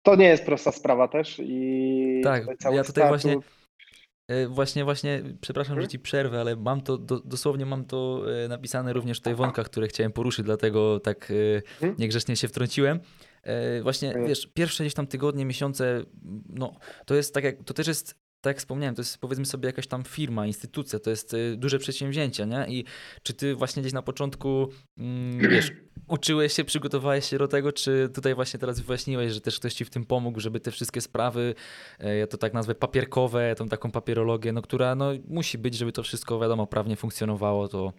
[0.03, 3.37] to nie jest prosta sprawa też i tak, ja tutaj właśnie
[4.27, 5.89] E, właśnie, właśnie, przepraszam, że mhm.
[5.89, 9.87] ci przerwę, ale mam to, do, dosłownie mam to napisane również w tej wątkach, które
[9.87, 11.33] chciałem poruszyć, dlatego tak
[11.81, 11.95] mhm.
[11.99, 12.99] niegrzecznie się wtrąciłem.
[13.83, 16.03] Właśnie, wiesz, pierwsze gdzieś tam tygodnie, miesiące,
[16.49, 19.67] no to jest tak jak, to też jest tak jak wspomniałem, to jest powiedzmy sobie
[19.67, 22.65] jakaś tam firma, instytucja, to jest y, duże przedsięwzięcie, nie?
[22.67, 22.85] I
[23.23, 25.71] czy ty właśnie gdzieś na początku, mm, wiesz,
[26.07, 29.85] uczyłeś się, przygotowałeś się do tego, czy tutaj właśnie teraz wyjaśniłeś, że też ktoś ci
[29.85, 31.55] w tym pomógł, żeby te wszystkie sprawy,
[31.99, 35.91] e, ja to tak nazwę papierkowe, tą taką papierologię, no która no musi być, żeby
[35.91, 37.93] to wszystko wiadomo prawnie funkcjonowało, to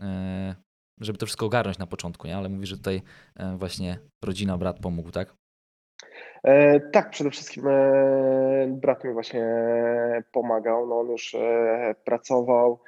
[0.00, 0.54] e,
[1.00, 2.36] żeby to wszystko ogarnąć na początku, nie?
[2.36, 3.02] Ale mówisz, że tutaj
[3.36, 5.34] e, właśnie rodzina, brat pomógł, tak?
[6.44, 9.46] E, tak, przede wszystkim e, brat mi właśnie
[10.32, 10.86] pomagał.
[10.86, 12.78] No, on już e, pracował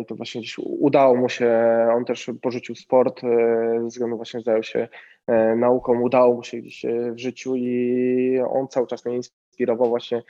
[0.00, 1.60] i to właśnie gdzieś udało mu się.
[1.92, 3.20] On też porzucił sport,
[3.80, 4.88] ze względu właśnie zajął się
[5.56, 10.22] nauką, udało mu się gdzieś w życiu i on cały czas mnie inspirował, właśnie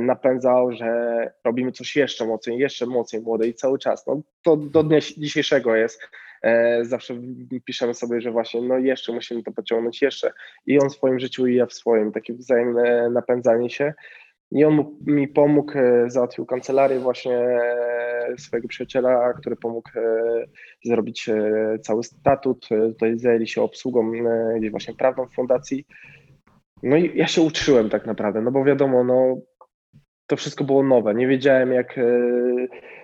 [0.00, 4.06] napędzał, że robimy coś jeszcze mocniej, jeszcze mocniej młode i cały czas.
[4.06, 6.00] No, to do dnia dzisiejszego jest.
[6.46, 7.14] E, zawsze
[7.64, 10.32] piszemy sobie, że właśnie no jeszcze musimy to pociągnąć, jeszcze.
[10.66, 13.94] I on w swoim życiu i ja w swoim, takie wzajemne napędzanie się.
[14.52, 15.72] I on mi pomógł,
[16.06, 17.58] załatwił kancelarię właśnie
[18.38, 19.90] swojego przyjaciela, który pomógł
[20.84, 21.30] zrobić
[21.82, 22.68] cały statut.
[22.68, 24.12] Tutaj zajęli się obsługą
[24.58, 25.86] gdzieś właśnie prawną fundacji.
[26.82, 29.36] No i ja się uczyłem tak naprawdę, no bo wiadomo, no
[30.26, 31.14] to wszystko było nowe.
[31.14, 32.02] Nie wiedziałem, jak e,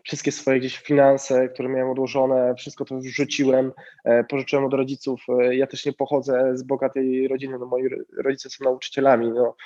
[0.04, 3.72] wszystkie swoje gdzieś finanse, które miałem odłożone, wszystko to rzuciłem,
[4.04, 5.22] e, pożyczyłem od rodziców.
[5.28, 9.30] E, ja też nie pochodzę z bogatej rodziny, no moi rodzice są nauczycielami.
[9.30, 9.56] No,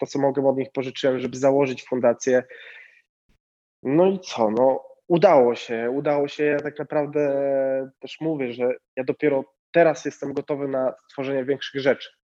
[0.00, 2.42] to, co mogłem od nich pożyczyłem, żeby założyć fundację.
[3.82, 6.44] No i co, no udało się, udało się.
[6.44, 7.20] Ja tak naprawdę
[8.00, 12.23] też mówię, że ja dopiero teraz jestem gotowy na stworzenie większych rzeczy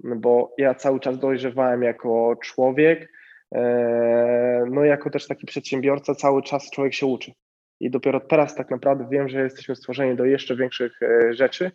[0.00, 3.12] bo ja cały czas dojrzewałem jako człowiek,
[3.54, 7.32] e, no jako też taki przedsiębiorca, cały czas człowiek się uczy.
[7.80, 11.70] I dopiero teraz tak naprawdę wiem, że jesteśmy stworzeni do jeszcze większych e, rzeczy,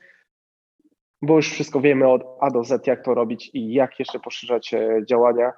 [1.21, 4.73] bo już wszystko wiemy od A do Z, jak to robić i jak jeszcze poszerzać
[4.73, 5.53] e, działania.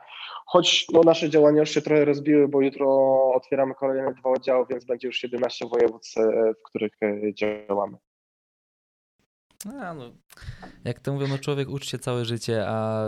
[0.45, 2.87] Choć no, nasze działania już się trochę rozbiły, bo jutro
[3.33, 6.15] otwieramy kolejne dwa oddziały, więc będzie już 11 województw,
[6.59, 6.91] w których
[7.33, 7.97] działamy.
[9.65, 10.11] A, no,
[10.83, 13.07] jak to mówią, no człowiek uczy się całe życie, a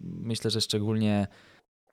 [0.00, 1.26] myślę, że szczególnie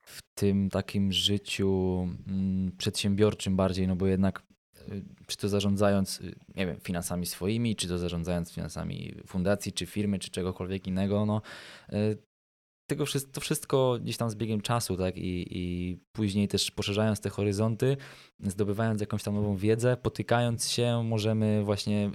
[0.02, 4.44] w tym takim życiu mm, przedsiębiorczym bardziej, no bo jednak
[4.90, 9.86] y, czy to zarządzając, y, nie wiem, finansami swoimi, czy to zarządzając finansami fundacji, czy
[9.86, 11.42] firmy, czy czegokolwiek innego, no
[11.94, 12.18] y,
[12.90, 17.30] tego to wszystko gdzieś tam z biegiem czasu, tak, i, i później też poszerzając te
[17.30, 17.98] horyzonty,
[18.40, 22.12] zdobywając jakąś tam nową wiedzę, potykając się, możemy właśnie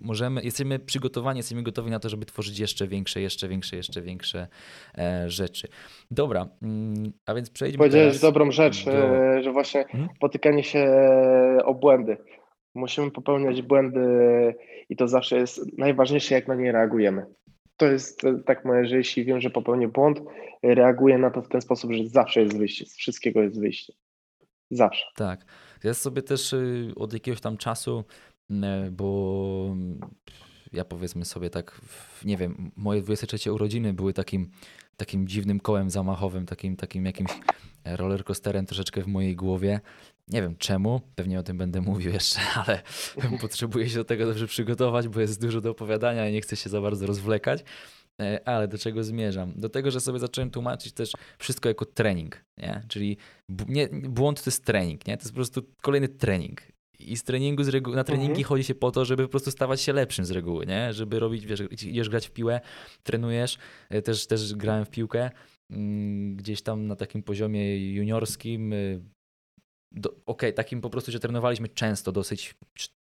[0.00, 4.48] możemy, jesteśmy przygotowani, jesteśmy gotowi na to, żeby tworzyć jeszcze większe, jeszcze większe, jeszcze większe
[4.98, 5.68] e, rzeczy.
[6.10, 8.92] Dobra, mm, a więc przejdźmy Powiedziałeś dobrą rzecz, do...
[8.92, 10.10] E, że właśnie hmm?
[10.20, 10.92] potykanie się
[11.64, 12.16] o błędy.
[12.74, 14.00] Musimy popełniać błędy
[14.88, 17.26] i to zawsze jest najważniejsze, jak na nie reagujemy.
[17.76, 20.20] To jest e, tak moje, że jeśli wiem, że popełnię błąd,
[20.62, 23.92] reaguję na to w ten sposób, że zawsze jest wyjście, z wszystkiego jest wyjście.
[24.70, 25.04] Zawsze.
[25.16, 25.44] Tak.
[25.84, 28.29] Ja sobie też y, od jakiegoś tam czasu E,
[28.90, 29.76] bo
[30.72, 31.80] ja powiedzmy sobie tak,
[32.24, 34.50] nie wiem, moje 23 urodziny były takim,
[34.96, 37.30] takim dziwnym kołem zamachowym, takim, takim jakimś
[37.84, 39.80] rollercoasterem troszeczkę w mojej głowie.
[40.28, 42.82] Nie wiem czemu, pewnie o tym będę mówił jeszcze, ale
[43.40, 46.70] potrzebuję się do tego dobrze przygotować, bo jest dużo do opowiadania i nie chcę się
[46.70, 47.64] za bardzo rozwlekać.
[48.20, 49.52] E, ale do czego zmierzam?
[49.56, 52.82] Do tego, że sobie zacząłem tłumaczyć też wszystko jako trening, nie?
[52.88, 53.16] Czyli
[53.68, 55.16] nie, błąd to jest trening, nie?
[55.16, 56.62] To jest po prostu kolejny trening.
[57.00, 58.44] I z treningu z regu- na treningi mhm.
[58.44, 60.92] chodzi się po to, żeby po prostu stawać się lepszym z reguły, nie?
[60.92, 62.60] Żeby robić, wiesz, idziesz grać w piłę,
[63.02, 63.58] trenujesz,
[63.90, 65.30] e, też, też grałem w piłkę,
[65.70, 69.02] mm, gdzieś tam na takim poziomie juniorskim, y,
[69.98, 72.54] Okej, okay, takim po prostu, że trenowaliśmy często, dosyć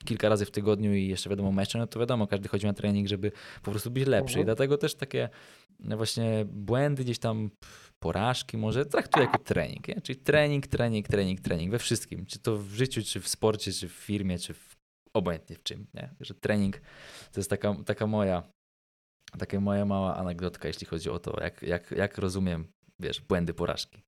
[0.04, 3.08] kilka razy w tygodniu i jeszcze wiadomo mecze, no to wiadomo, każdy chodzi na trening,
[3.08, 4.32] żeby po prostu być lepszy.
[4.32, 4.44] I mhm.
[4.44, 5.28] dlatego też takie
[5.80, 7.50] no właśnie błędy, gdzieś tam
[8.02, 9.88] porażki może traktuję jako trening.
[9.88, 10.00] Nie?
[10.00, 12.26] Czyli trening, trening, trening, trening we wszystkim.
[12.26, 14.76] Czy to w życiu, czy w sporcie, czy w firmie, czy w,
[15.14, 15.86] obojętnie w czym.
[15.94, 16.14] Nie?
[16.20, 16.80] Że trening
[17.32, 18.42] to jest taka, taka moja
[19.38, 22.66] taka moja mała anegdotka, jeśli chodzi o to, jak, jak, jak rozumiem,
[23.00, 24.02] wiesz, błędy, porażki.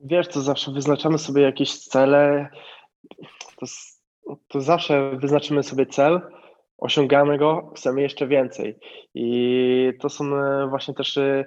[0.00, 2.48] Wiesz, to zawsze wyznaczamy sobie jakieś cele,
[3.56, 3.66] to,
[4.48, 6.20] to zawsze wyznaczymy sobie cel,
[6.78, 8.78] osiągamy go, chcemy jeszcze więcej.
[9.14, 11.44] I to są e, właśnie też e,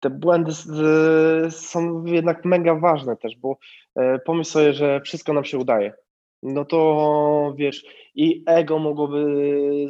[0.00, 0.52] te błędy
[1.50, 3.56] są jednak mega ważne też, bo
[3.96, 5.92] e, pomyśl sobie, że wszystko nam się udaje.
[6.42, 9.26] No to wiesz, i ego mogłoby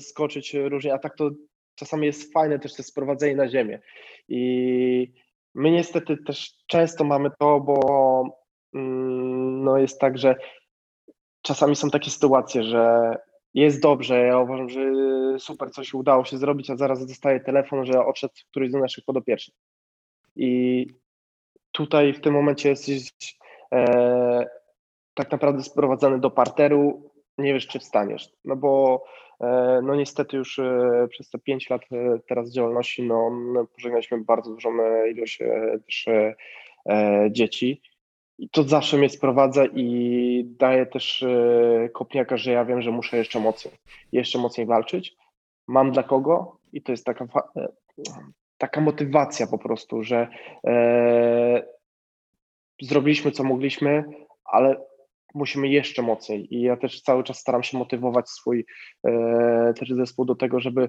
[0.01, 1.31] skoczyć różnie, a tak to
[1.75, 3.81] czasami jest fajne też to sprowadzenie na ziemię.
[4.29, 5.13] I
[5.55, 8.25] my niestety też często mamy to, bo
[8.75, 10.37] mm, no jest tak, że
[11.43, 13.17] czasami są takie sytuacje, że
[13.55, 14.81] jest dobrze, ja uważam, że
[15.39, 19.57] super coś udało się zrobić, a zaraz dostaję telefon, że odszedł któryś z naszych podopiecznych.
[20.37, 20.87] I
[21.73, 23.13] tutaj w tym momencie jesteś
[23.75, 24.47] e,
[25.15, 28.29] tak naprawdę sprowadzany do parteru, nie wiesz, czy wstaniesz.
[28.45, 29.05] No bo
[29.83, 33.31] no niestety już e, przez te 5 lat e, teraz działalności no,
[33.75, 36.07] pożegnaliśmy bardzo dużą e, ilość e, też
[37.31, 37.83] dzieci.
[38.39, 41.25] I to zawsze mnie sprowadza i daje też
[41.93, 43.75] kopniaka, że ja wiem, że muszę jeszcze mocniej,
[44.13, 45.17] jeszcze mocniej walczyć.
[45.69, 47.27] Mam dla kogo i to jest taka
[48.63, 50.29] taka motywacja po prostu, że
[50.67, 51.63] e,
[52.83, 54.05] zrobiliśmy co mogliśmy,
[54.45, 54.77] ale
[55.35, 56.55] musimy jeszcze mocniej.
[56.55, 58.67] I ja też cały czas staram się motywować swój
[59.07, 60.89] e, też zespół do tego, żeby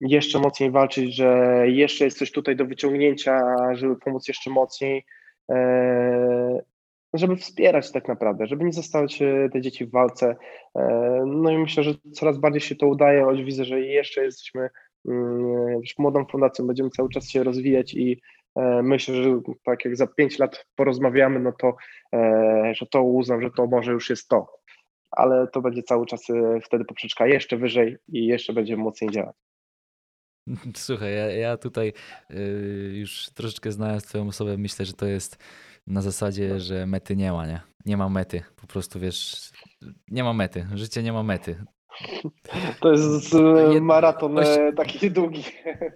[0.00, 5.04] jeszcze mocniej walczyć, że jeszcze jest coś tutaj do wyciągnięcia, żeby pomóc jeszcze mocniej,
[5.50, 6.62] e,
[7.14, 10.36] żeby wspierać tak naprawdę, żeby nie zostawiać e, te dzieci w walce.
[11.26, 14.68] No i myślę, że coraz bardziej się to udaje, choć widzę, że jeszcze jesteśmy
[15.08, 18.20] Mm, młodą fundacją będziemy cały czas się rozwijać i
[18.82, 21.76] myślę, że tak jak za 5 lat porozmawiamy, no to,
[22.14, 24.46] e, że to uznam, że to może już jest to.
[25.10, 29.36] Ale to będzie cały czas e, wtedy poprzeczka jeszcze wyżej i jeszcze będziemy mocniej działać.
[30.76, 31.92] Słuchaj, ja, ja tutaj
[32.92, 35.38] już troszeczkę znając twoją osobę, myślę, że to jest
[35.86, 37.60] na zasadzie, że mety nie ma, nie?
[37.86, 38.42] Nie ma mety.
[38.56, 39.50] Po prostu wiesz,
[40.08, 40.66] nie ma mety.
[40.74, 41.64] Życie nie ma mety.
[42.80, 45.44] To jest e, maraton e, taki długi.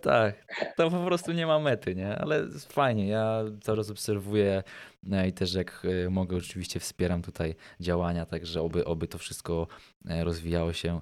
[0.03, 0.35] Tak,
[0.77, 2.17] to po prostu nie ma mety, nie?
[2.19, 4.62] Ale fajnie, ja teraz obserwuję
[5.03, 9.67] no i też jak mogę oczywiście wspieram tutaj działania, także oby, oby to wszystko
[10.05, 11.01] rozwijało się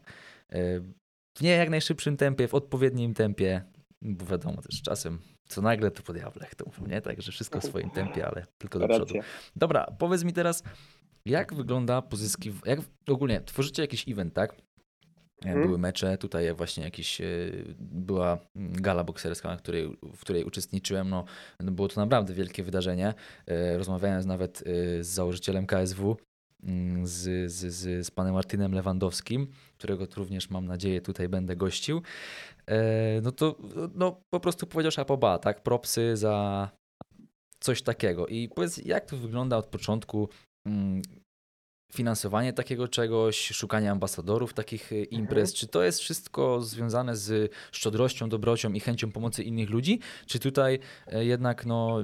[1.39, 3.63] w nie jak najszybszym tempie, w odpowiednim tempie,
[4.03, 5.19] bo wiadomo też czasem
[5.51, 7.01] co nagle to podjawle, to mówią, nie?
[7.01, 9.15] Także wszystko w swoim tempie, ale tylko do przodu.
[9.57, 10.63] Dobra, powiedz mi teraz,
[11.25, 14.57] jak wygląda pozyskiwanie, jak ogólnie tworzycie jakiś event, tak?
[15.43, 15.63] Hmm.
[15.63, 17.25] Były mecze, tutaj właśnie jakiś, e,
[17.79, 21.09] była gala bokserska, której, w której uczestniczyłem.
[21.09, 21.25] No,
[21.61, 23.15] było to naprawdę wielkie wydarzenie.
[23.47, 24.65] E, rozmawiałem nawet e,
[25.05, 26.17] z założycielem KSW,
[26.63, 29.47] Mm, z, z, z, z panem Martinem Lewandowskim,
[29.79, 32.03] którego również mam nadzieję tutaj będę gościł,
[32.67, 33.57] e, no to
[33.95, 36.69] no, po prostu powiedział szapoba, tak, propsy za
[37.61, 38.27] coś takiego.
[38.27, 40.29] I powiedz, jak to wygląda od początku
[40.67, 41.03] mm,
[41.95, 45.51] finansowanie takiego czegoś, szukanie ambasadorów takich e, imprez?
[45.51, 45.57] Mhm.
[45.57, 50.01] Czy to jest wszystko związane z szczodrością, dobrocią i chęcią pomocy innych ludzi?
[50.27, 51.99] Czy tutaj e, jednak no,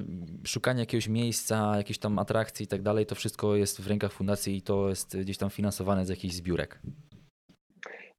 [0.44, 4.56] szukanie jakiegoś miejsca, jakiejś tam atrakcji i tak dalej, to wszystko jest w rękach fundacji
[4.56, 6.80] i to jest gdzieś tam finansowane z jakichś zbiórek?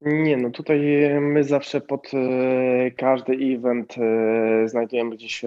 [0.01, 0.80] Nie, no tutaj
[1.21, 3.95] my zawsze pod e, każdy event
[4.65, 5.45] znajdujemy gdzieś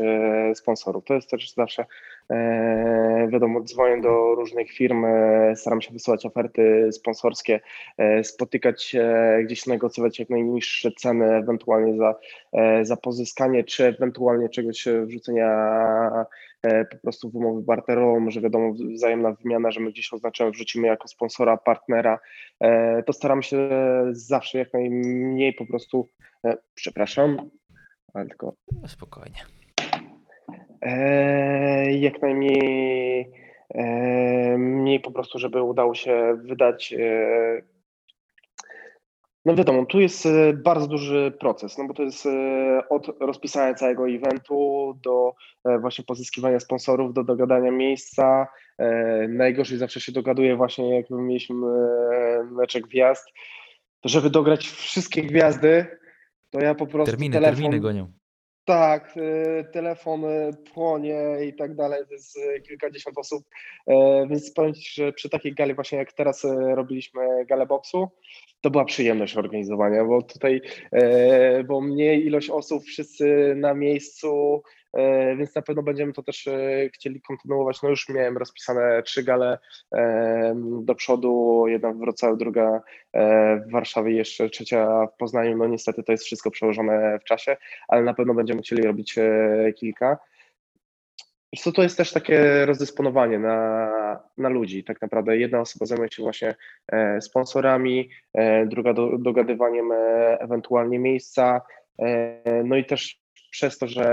[0.54, 1.04] sponsorów.
[1.04, 2.19] To jest też zawsze E,
[3.28, 7.60] wiadomo, dzwonię do różnych firm, e, staram się wysyłać oferty sponsorskie,
[7.98, 9.14] e, spotykać się,
[9.44, 12.14] gdzieś negocjować jak najniższe ceny, ewentualnie za,
[12.82, 15.70] za pozyskanie, czy ewentualnie czegoś wrzucenia
[16.90, 21.08] po prostu w umowę barterową, że wiadomo, wzajemna wymiana, że my gdzieś oznaczamy, wrzucimy jako
[21.08, 22.18] sponsora, partnera,
[23.06, 23.68] to staram się
[24.10, 26.08] zawsze jak najmniej po prostu,
[26.74, 27.50] przepraszam,
[28.14, 28.54] ale tylko...
[28.86, 29.59] Spokojnie.
[30.82, 33.30] E, jak najmniej
[33.74, 33.84] e,
[34.58, 36.92] mniej po prostu, żeby udało się wydać.
[36.92, 37.62] E,
[39.44, 42.28] no wiadomo, tu jest bardzo duży proces, no bo to jest
[42.90, 45.34] od rozpisania całego eventu do
[45.80, 48.46] właśnie pozyskiwania sponsorów, do dogadania miejsca.
[49.28, 51.56] Najgorzej zawsze się dogaduje właśnie, jak my mieliśmy
[52.50, 53.28] meczek gwiazd,
[54.00, 55.86] to żeby dograć wszystkie gwiazdy,
[56.50, 58.12] to ja po prostu terminy, telefon, terminy gonią.
[58.64, 63.44] Tak, y, telefon y, płonie i tak dalej, jest y, kilkadziesiąt osób,
[63.86, 68.08] e, więc powiem Ci, że przy takiej gali właśnie jak teraz robiliśmy galę boksu,
[68.60, 70.60] to była przyjemność organizowania, bo tutaj,
[71.68, 74.62] bo mniej ilość osób, wszyscy na miejscu,
[75.38, 77.82] więc na pewno będziemy to też e, chcieli kontynuować.
[77.82, 79.58] No już miałem rozpisane trzy gale
[80.82, 85.56] do przodu, jedna w Wrocławiu, druga e, w Warszawie, jeszcze trzecia w Poznaniu.
[85.56, 87.56] No niestety to jest wszystko przełożone w czasie,
[87.88, 89.14] ale na pewno będziemy chcieli robić
[89.76, 90.18] kilka.
[91.58, 94.84] Co to jest też takie rozdysponowanie na, na ludzi.
[94.84, 96.54] Tak naprawdę jedna osoba zajmuje się właśnie
[97.20, 98.10] sponsorami,
[98.66, 99.92] druga do, dogadywaniem
[100.38, 101.60] ewentualnie miejsca,
[102.64, 104.04] no i też przez to, że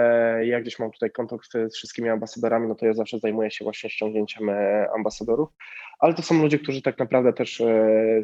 [0.43, 3.89] ja gdzieś mam tutaj kontakt z wszystkimi ambasadorami, no to ja zawsze zajmuję się właśnie
[3.89, 5.50] ściągnięciem e, ambasadorów,
[6.00, 8.21] ale to są ludzie, którzy tak naprawdę też e,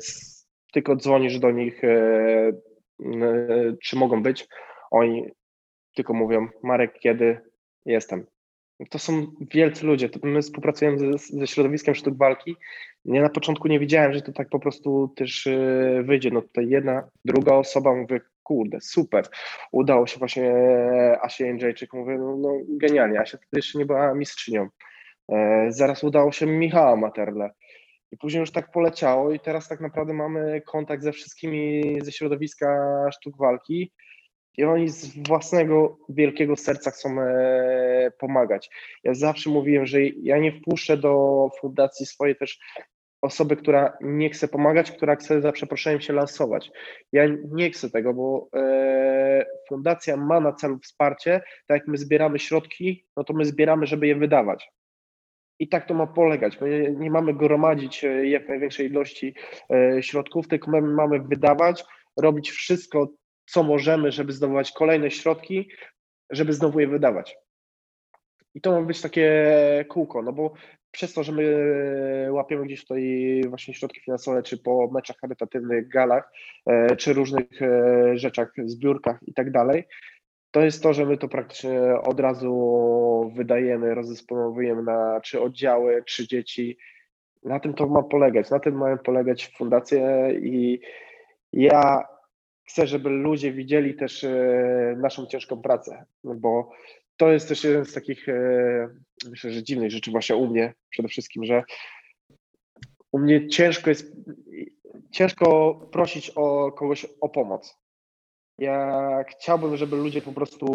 [0.73, 2.51] tylko dzwonisz do nich, e,
[3.83, 4.47] czy mogą być,
[4.91, 5.25] oni
[5.95, 7.41] tylko mówią, Marek, kiedy
[7.85, 8.25] jestem.
[8.89, 10.09] To są wielcy ludzie.
[10.23, 12.55] My współpracujemy ze, ze środowiskiem sztuk walki.
[13.05, 15.47] Ja na początku nie wiedziałem, że to tak po prostu też
[16.03, 16.31] wyjdzie.
[16.31, 19.25] No tutaj jedna, druga osoba, mówię, kurde, super,
[19.71, 20.53] udało się właśnie
[21.21, 24.67] Asie Jędrzejczyk, mówię, no, no genialnie, Asia wtedy jeszcze nie była mistrzynią.
[25.31, 27.49] E, zaraz udało się Michała Materle.
[28.11, 32.67] I później już tak poleciało i teraz tak naprawdę mamy kontakt ze wszystkimi ze środowiska
[33.11, 33.91] sztuk walki
[34.57, 38.69] i oni z własnego wielkiego serca chcą e, pomagać.
[39.03, 42.59] Ja zawsze mówiłem, że ja nie wpuszczę do fundacji swojej też
[43.23, 46.71] osoby, która nie chce pomagać, która chce za przeproszeniem się lansować.
[47.11, 52.39] Ja nie chcę tego, bo e, fundacja ma na celu wsparcie, tak jak my zbieramy
[52.39, 54.69] środki, no to my zbieramy, żeby je wydawać.
[55.59, 56.61] I tak to ma polegać.
[56.61, 59.35] My nie mamy gromadzić e, jak największej ilości
[59.73, 61.83] e, środków, tylko my mamy wydawać,
[62.17, 63.09] robić wszystko,
[63.45, 65.69] co możemy, żeby zdobywać kolejne środki,
[66.29, 67.35] żeby znowu je wydawać.
[68.55, 70.53] I to ma być takie kółko, no bo
[70.93, 76.31] przez to, że my łapiemy gdzieś tutaj właśnie środki finansowe, czy po meczach charytatywnych, galach,
[76.65, 79.83] e, czy różnych e, rzeczach, zbiórkach i tak dalej,
[80.51, 86.27] to jest to, że my to praktycznie od razu wydajemy, rozdysponowujemy na czy oddziały, czy
[86.27, 86.77] dzieci.
[87.43, 90.79] Na tym to ma polegać, na tym mają polegać fundacje i
[91.53, 92.07] ja
[92.67, 96.71] chcę, żeby ludzie widzieli też e, naszą ciężką pracę, bo
[97.17, 98.89] to jest też jeden z takich, e,
[99.29, 101.63] myślę, że dziwnych rzeczy właśnie u mnie przede wszystkim, że
[103.11, 104.15] u mnie ciężko jest,
[105.11, 107.83] ciężko prosić o kogoś o pomoc.
[108.57, 110.67] Ja chciałbym, żeby ludzie po prostu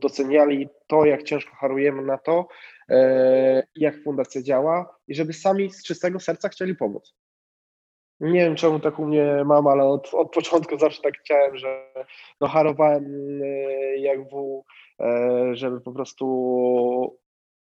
[0.00, 2.48] doceniali to, jak ciężko harujemy na to,
[2.88, 7.14] e, jak fundacja działa i żeby sami z czystego serca chcieli pomóc.
[8.20, 11.92] Nie wiem, czemu tak u mnie mam, ale od, od początku zawsze tak chciałem, że
[12.40, 13.04] no harowałem
[13.42, 14.62] e, jak w,
[15.52, 17.18] żeby po prostu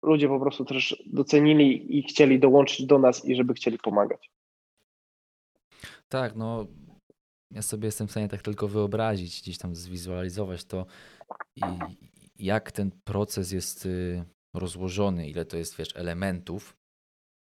[0.04, 4.32] ludzie po prostu też docenili i chcieli dołączyć do nas i żeby chcieli pomagać.
[6.10, 6.68] Tak, no
[7.52, 10.86] ja sobie jestem w stanie tak tylko wyobrazić, gdzieś tam zwizualizować to
[11.56, 11.62] i
[12.40, 14.24] jak ten proces jest y,
[14.54, 16.78] rozłożony, ile to jest, wiesz, elementów,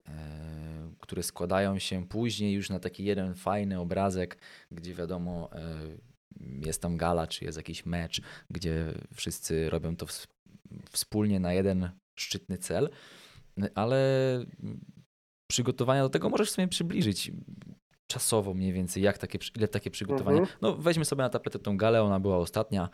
[0.08, 4.38] e, które składają się później już na taki jeden fajny obrazek,
[4.70, 5.78] gdzie wiadomo, e,
[6.40, 8.20] jest tam gala, czy jest jakiś mecz,
[8.50, 10.06] gdzie wszyscy robią to
[10.90, 12.90] wspólnie na jeden szczytny cel,
[13.74, 14.00] ale
[15.50, 17.32] przygotowania do tego możesz sobie przybliżyć
[18.10, 20.38] czasowo mniej więcej, jak takie, ile takie przygotowania.
[20.38, 20.58] Mhm.
[20.62, 22.88] No weźmy sobie na tapetę tą galę, ona była ostatnia,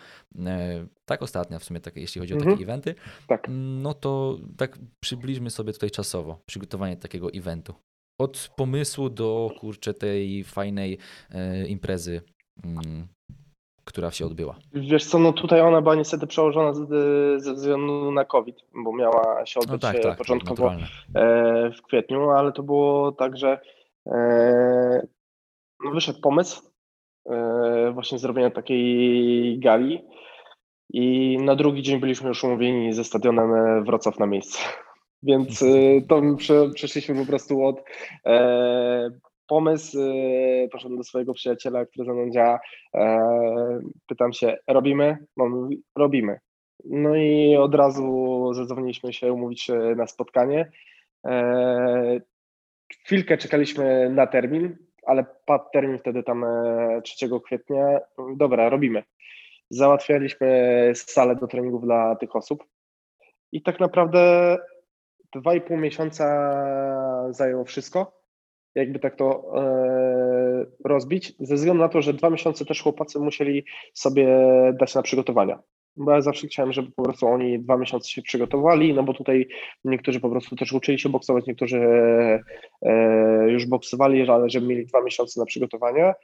[0.46, 2.52] e, tak ostatnia w sumie, tak, jeśli chodzi mhm.
[2.52, 2.94] o takie eventy.
[3.26, 3.46] Tak.
[3.50, 7.74] No to tak przybliżmy sobie tutaj czasowo przygotowanie takiego eventu.
[8.20, 10.98] Od pomysłu do kurczę tej fajnej
[11.30, 12.22] e, imprezy,
[12.64, 13.08] mm,
[13.86, 14.56] która się odbyła.
[14.72, 16.72] Wiesz co, no tutaj ona była niestety przełożona
[17.36, 20.72] ze względu na COVID, bo miała się odbyć no tak, tak, początkowo
[21.14, 23.60] e, w kwietniu, ale to było tak, że
[24.06, 25.06] E,
[25.84, 26.62] no, wyszedł pomysł
[27.30, 30.04] e, właśnie zrobienia takiej gali
[30.92, 34.58] i na drugi dzień byliśmy już umówieni ze stadionem Wrocław na miejsce.
[35.22, 35.66] Więc e,
[36.08, 36.22] to
[36.74, 37.82] przeszliśmy po prostu od
[39.46, 39.98] pomysł,
[40.72, 42.60] poszedłem do swojego przyjaciela, który ze mną działa,
[44.08, 45.26] pytam się, robimy?
[45.36, 46.38] On mówi, robimy.
[46.84, 50.70] No i od razu zadzwoniliśmy się umówić na spotkanie.
[53.04, 54.76] Chwilkę czekaliśmy na termin,
[55.06, 56.44] ale padł termin wtedy tam
[57.02, 57.98] 3 e, kwietnia.
[58.36, 59.04] Dobra, robimy.
[59.70, 62.64] Załatwialiśmy salę do treningów dla tych osób
[63.52, 64.56] i tak naprawdę
[65.34, 66.26] dwa i pół miesiąca
[67.30, 68.12] zajęło wszystko,
[68.76, 73.64] jakby tak to e, rozbić, ze względu na to, że dwa miesiące też chłopacy musieli
[73.94, 74.28] sobie
[74.80, 75.58] dać na przygotowania
[75.96, 79.48] bo ja zawsze chciałem, żeby po prostu oni dwa miesiące się przygotowali, no bo tutaj
[79.84, 81.80] niektórzy po prostu też uczyli się boksować, niektórzy
[82.82, 86.14] e, już boksowali, ale żeby mieli dwa miesiące na przygotowanie.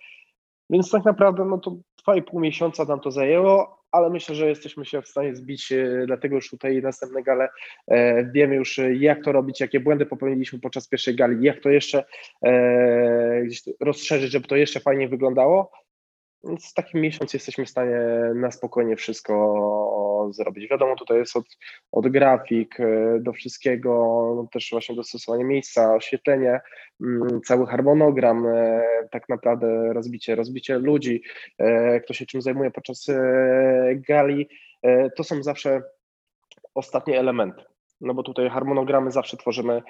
[0.71, 4.49] Więc tak naprawdę no to dwa i pół miesiąca nam to zajęło, ale myślę, że
[4.49, 7.49] jesteśmy się w stanie zbić, e, dlatego już tutaj następne gale
[7.89, 12.05] e, wiemy już jak to robić, jakie błędy popełniliśmy podczas pierwszej gali, jak to jeszcze
[12.45, 13.43] e,
[13.81, 15.71] rozszerzyć, żeby to jeszcze fajnie wyglądało.
[16.45, 18.01] Więc w takim miesiąc jesteśmy w stanie
[18.35, 19.35] na spokojnie wszystko
[20.31, 20.71] zrobić.
[20.71, 21.45] Wiadomo, tutaj jest od,
[21.93, 26.61] od grafik e, do wszystkiego, też właśnie dostosowanie miejsca, oświetlenie,
[27.01, 31.23] mm, cały harmonogram, e, tak naprawdę rozbicie, rozbicie ludzi,
[31.59, 33.07] e, kto się czym zajmuje podczas
[34.09, 34.49] gali,
[35.17, 35.83] to są zawsze
[36.75, 37.63] ostatnie elementy.
[38.01, 39.83] No bo tutaj harmonogramy zawsze tworzymy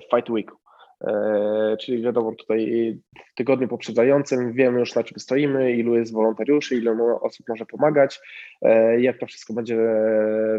[0.00, 0.56] w Fight Weeku.
[1.04, 2.96] E, czyli wiadomo, tutaj
[3.32, 8.20] w tygodniu poprzedzającym wiemy już na czym stoimy, ilu jest wolontariuszy, ile osób może pomagać,
[8.62, 9.78] e, jak to wszystko będzie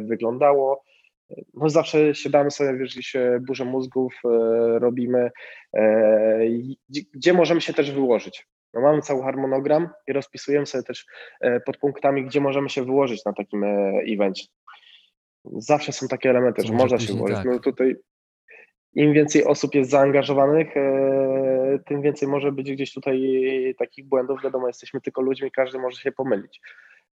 [0.01, 0.83] wyglądało.
[1.53, 4.29] No zawsze siadamy sobie, jeżeli się burzę mózgów e,
[4.79, 5.31] robimy,
[7.13, 8.47] gdzie możemy się też wyłożyć.
[8.73, 11.05] No mamy cały harmonogram i rozpisujemy sobie też
[11.65, 13.63] pod punktami, gdzie możemy się wyłożyć na takim
[14.13, 14.45] evencie.
[15.45, 17.37] Zawsze są takie elementy, że można się wyłożyć.
[17.37, 17.45] Tak.
[17.45, 17.95] No tutaj
[18.95, 23.21] im więcej osób jest zaangażowanych, e, tym więcej może być gdzieś tutaj
[23.79, 24.43] takich błędów.
[24.43, 26.61] Wiadomo, jesteśmy tylko ludźmi, każdy może się pomylić.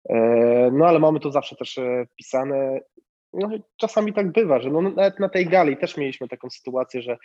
[0.09, 0.17] E,
[0.73, 2.81] no ale mamy to zawsze też e, pisane.
[3.33, 7.17] No, czasami tak bywa, że no, nawet na tej gali też mieliśmy taką sytuację, że,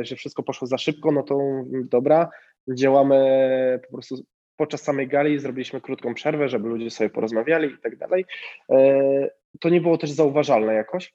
[0.00, 1.38] że wszystko poszło za szybko, no to
[1.84, 2.28] dobra,
[2.68, 4.24] działamy po prostu
[4.56, 8.24] podczas samej gali, zrobiliśmy krótką przerwę, żeby ludzie sobie porozmawiali i tak dalej.
[9.60, 11.12] To nie było też zauważalne jakoś,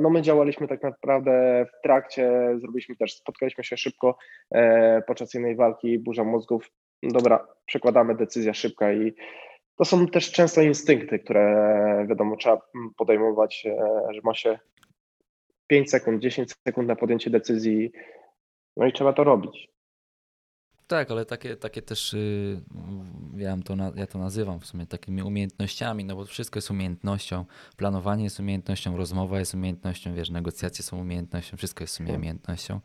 [0.00, 4.18] no my działaliśmy tak naprawdę w trakcie, zrobiliśmy też, spotkaliśmy się szybko
[4.50, 6.70] e, podczas jednej walki, burza mózgów.
[7.02, 9.14] Dobra, przekładamy decyzja szybka i
[9.76, 12.60] to są też często instynkty, które wiadomo trzeba
[12.96, 14.58] podejmować, e, że ma się
[15.66, 17.92] 5 sekund, 10 sekund na podjęcie decyzji,
[18.76, 19.75] no i trzeba to robić.
[20.86, 22.62] Tak, ale takie, takie też y,
[23.36, 27.44] ja to, na, ja to nazywam w sumie takimi umiejętnościami, no bo wszystko jest umiejętnością,
[27.76, 32.80] planowanie jest umiejętnością, rozmowa jest umiejętnością, wiesz, negocjacje są umiejętnością, wszystko jest w sumie umiejętnością.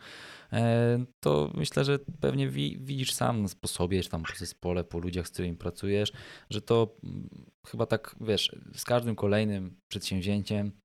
[0.54, 5.00] E, to myślę, że pewnie wi, widzisz sam na sposobie, czy tam po zespole, po
[5.00, 6.12] ludziach, z którymi pracujesz,
[6.50, 7.30] że to mm,
[7.68, 10.81] chyba tak, wiesz, z każdym kolejnym przedsięwzięciem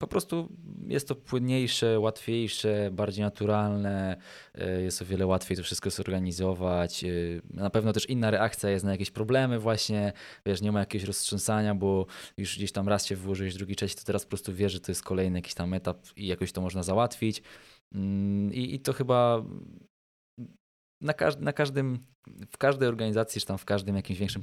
[0.00, 0.48] po prostu
[0.86, 4.16] jest to płynniejsze, łatwiejsze, bardziej naturalne,
[4.54, 7.04] e, jest o wiele łatwiej to wszystko zorganizować.
[7.04, 7.08] E,
[7.50, 10.12] na pewno też inna reakcja jest na jakieś problemy właśnie,
[10.46, 14.04] wiesz, nie ma jakiegoś roztrząsania, bo już gdzieś tam raz się włożyłeś, drugi, trzeci, to
[14.04, 16.82] teraz po prostu wiesz, że to jest kolejny jakiś tam etap i jakoś to można
[16.82, 17.42] załatwić.
[17.94, 19.44] Mm, I, i to chyba
[21.00, 21.98] na, każd na każdym,
[22.50, 24.42] w każdej organizacji, czy tam w każdym jakimś większym,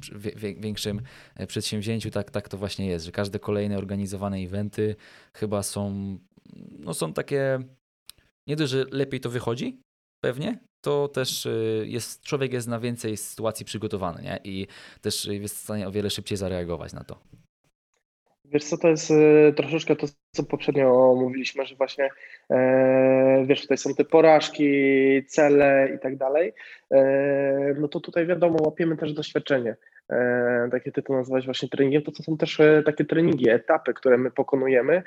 [0.58, 1.00] większym
[1.34, 4.96] e, przedsięwzięciu tak, tak to właśnie jest, że każde kolejne organizowane eventy
[5.34, 6.18] chyba są,
[6.78, 7.58] no są takie,
[8.48, 9.80] nie dość, że lepiej to wychodzi,
[10.24, 11.50] pewnie, to też e,
[11.84, 14.40] jest, człowiek jest na więcej sytuacji przygotowany nie?
[14.44, 14.66] i
[15.00, 17.20] też jest w stanie o wiele szybciej zareagować na to.
[18.52, 22.08] Wiesz co, to jest y, troszeczkę to, co poprzednio mówiliśmy, że właśnie
[22.50, 24.68] e, wiesz, tutaj są te porażki,
[25.26, 26.52] cele i tak dalej,
[26.90, 29.76] e, no to tutaj wiadomo, łapiemy też doświadczenie.
[30.10, 33.94] E, takie ty to nazwałeś właśnie treningiem, to, to są też e, takie treningi, etapy,
[33.94, 35.02] które my pokonujemy.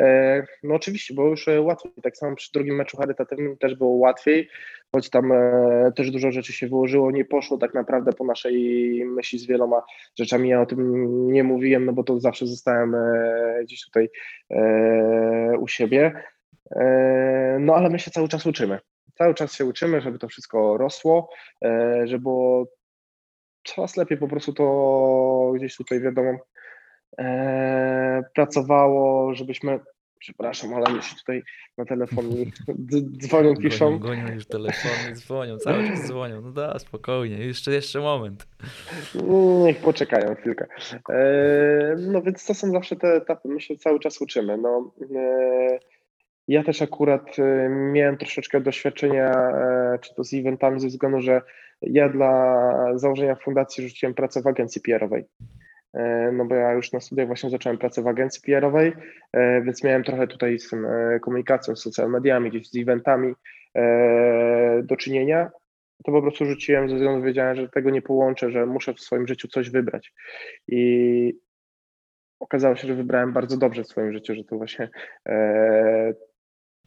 [0.00, 3.90] E, no oczywiście, było już e, łatwiej, tak samo przy drugim meczu charytatywnym też było
[3.90, 4.48] łatwiej,
[4.92, 9.38] choć tam e, też dużo rzeczy się wyłożyło, nie poszło tak naprawdę po naszej myśli
[9.38, 9.82] z wieloma
[10.18, 10.48] rzeczami.
[10.48, 14.08] Ja o tym nie mówiłem, no bo to zawsze zostałem e, gdzieś tutaj
[15.58, 16.12] u siebie.
[17.60, 18.78] No ale my się cały czas uczymy.
[19.18, 21.30] Cały czas się uczymy, żeby to wszystko rosło,
[22.04, 22.66] żeby było
[23.66, 26.38] coraz lepiej po prostu to gdzieś tutaj wiadomo
[28.34, 29.80] pracowało, żebyśmy
[30.18, 31.42] Przepraszam, ale się tutaj
[31.78, 32.24] na telefon
[33.22, 33.98] dzwonią, piszą.
[33.98, 36.40] Gonią, gonią już telefony, dzwonią, cały czas dzwonią.
[36.40, 38.48] No da, spokojnie, jeszcze, jeszcze moment.
[39.64, 40.66] Niech poczekają chwilkę.
[41.08, 44.58] E, no więc to są zawsze te etapy, my się cały czas uczymy.
[44.58, 45.78] No, e,
[46.48, 49.52] ja też akurat e, miałem troszeczkę doświadczenia,
[50.00, 51.42] czy to z eventami, ze względu, że
[51.82, 55.24] ja dla założenia fundacji rzuciłem pracę w agencji PR-owej.
[55.96, 58.92] E, no bo ja już na studiach właśnie zacząłem pracę w agencji PR-owej,
[59.32, 63.34] e, więc miałem trochę tutaj z tym e, komunikacją, z social mediami, gdzieś z eventami
[64.82, 65.50] do czynienia.
[66.04, 69.26] To po prostu rzuciłem ze względu, wiedziałem, że tego nie połączę, że muszę w swoim
[69.26, 70.14] życiu coś wybrać.
[70.68, 71.32] I
[72.40, 74.88] okazało się, że wybrałem bardzo dobrze w swoim życiu, że to właśnie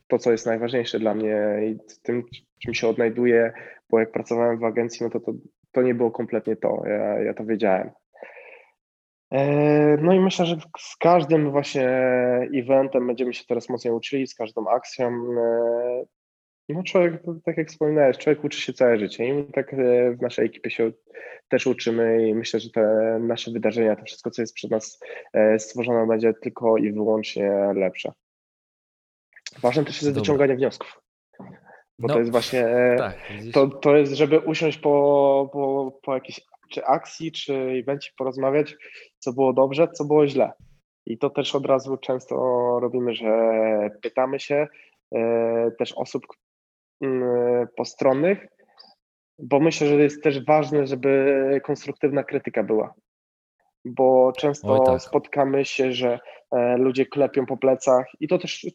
[0.09, 2.23] to, co jest najważniejsze dla mnie i tym,
[2.59, 3.53] czym się odnajduję,
[3.89, 5.31] bo jak pracowałem w agencji, no to to,
[5.71, 6.83] to nie było kompletnie to.
[6.85, 7.91] Ja, ja to wiedziałem.
[9.31, 11.89] E, no i myślę, że z każdym właśnie
[12.55, 15.07] eventem będziemy się teraz mocniej uczyli, z każdą akcją.
[15.07, 16.05] E,
[16.69, 20.45] no człowiek, tak jak wspominałeś, człowiek uczy się całe życie i tak e, w naszej
[20.45, 20.91] ekipie się
[21.49, 24.99] też uczymy i myślę, że te nasze wydarzenia, to wszystko, co jest przed nas
[25.57, 28.11] stworzone, będzie tylko i wyłącznie lepsze.
[29.61, 30.21] Ważne też jest Dobra.
[30.21, 31.01] wyciąganie wniosków.
[31.99, 32.65] Bo no, to jest właśnie,
[32.97, 33.17] tak,
[33.53, 38.75] to, to jest, żeby usiąść po, po, po jakiejś czy akcji, czy evencie porozmawiać,
[39.19, 40.51] co było dobrze, co było źle.
[41.05, 42.35] I to też od razu często
[42.81, 43.31] robimy, że
[44.01, 44.67] pytamy się
[45.15, 46.23] e, też osób
[47.01, 48.47] mm, postronnych,
[49.39, 52.93] bo myślę, że jest też ważne, żeby konstruktywna krytyka była.
[53.85, 55.01] Bo często tak.
[55.01, 56.19] spotkamy się, że
[56.51, 58.65] e, ludzie klepią po plecach i to też,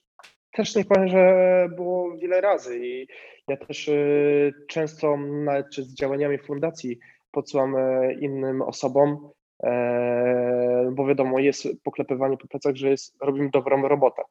[0.54, 2.78] też powiem, że było wiele razy.
[2.86, 3.08] I
[3.48, 3.92] ja też e,
[4.68, 6.98] często nawet z działaniami fundacji
[7.30, 7.76] podsyłam
[8.20, 9.30] innym osobom,
[9.62, 14.22] e, bo wiadomo, jest poklepywanie po plecach, że jest, robimy dobrą robotę.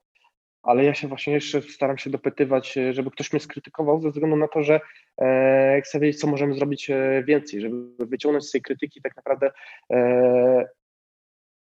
[0.64, 4.48] Ale ja się właśnie jeszcze staram się dopytywać, żeby ktoś mnie skrytykował, ze względu na
[4.48, 4.80] to, że
[5.22, 9.52] e, chcę wiedzieć, co możemy zrobić e, więcej, żeby wyciągnąć z tej krytyki tak naprawdę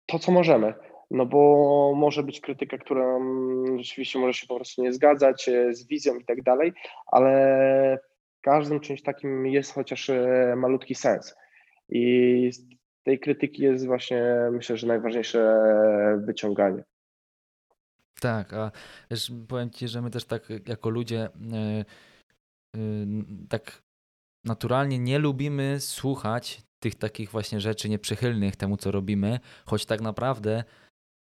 [0.05, 0.73] to, co możemy.
[1.11, 3.19] No bo może być krytyka, która
[3.77, 6.73] rzeczywiście może się po prostu nie zgadzać z wizją i tak dalej,
[7.07, 7.99] ale
[8.41, 11.35] każdym czymś takim jest chociaż e, malutki sens.
[11.89, 12.61] I z
[13.03, 15.61] tej krytyki jest właśnie, myślę, że najważniejsze
[16.25, 16.83] wyciąganie.
[18.21, 18.71] Tak, a
[19.11, 21.85] wiesz, powiem Ci, że my też tak jako ludzie yy,
[22.81, 23.81] yy, tak
[24.45, 30.63] naturalnie nie lubimy słuchać tych takich właśnie rzeczy nieprzychylnych temu, co robimy, choć tak naprawdę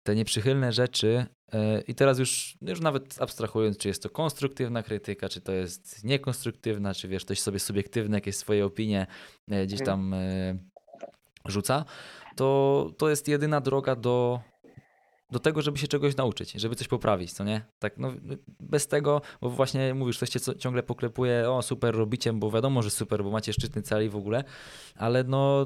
[0.04, 5.30] te nieprzychylne rzeczy e, i teraz już, już nawet abstrahując, czy jest to konstruktywna krytyka,
[5.30, 9.08] czy to jest niekonstruktywna, czy wiesz, ktoś sobie subiektywne jakieś swoje opinie
[9.52, 10.58] e, gdzieś tam e,
[11.46, 11.86] rzuca,
[12.36, 14.40] to, to jest jedyna droga do,
[15.32, 17.62] do tego, żeby się czegoś nauczyć, żeby coś poprawić, co nie?
[17.80, 18.14] Tak, no,
[18.60, 22.90] bez tego, bo właśnie mówisz, ktoś cię ciągle poklepuje, o super robicie, bo wiadomo, że
[22.90, 24.44] super, bo macie szczytny cel i w ogóle,
[24.96, 25.66] ale no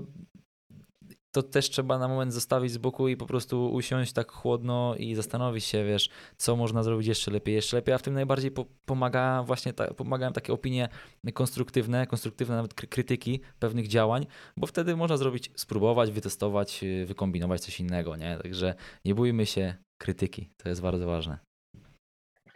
[1.37, 5.15] to też trzeba na moment zostawić z boku i po prostu usiąść tak chłodno i
[5.15, 8.65] zastanowić się, wiesz, co można zrobić jeszcze lepiej, jeszcze lepiej, a w tym najbardziej po
[8.85, 10.89] pomaga właśnie ta, pomagają takie opinie
[11.33, 14.25] konstruktywne, konstruktywne nawet krytyki pewnych działań,
[14.57, 18.37] bo wtedy można zrobić, spróbować, wytestować, wykombinować coś innego, nie?
[18.37, 18.75] Także
[19.05, 21.39] nie bójmy się krytyki, to jest bardzo ważne.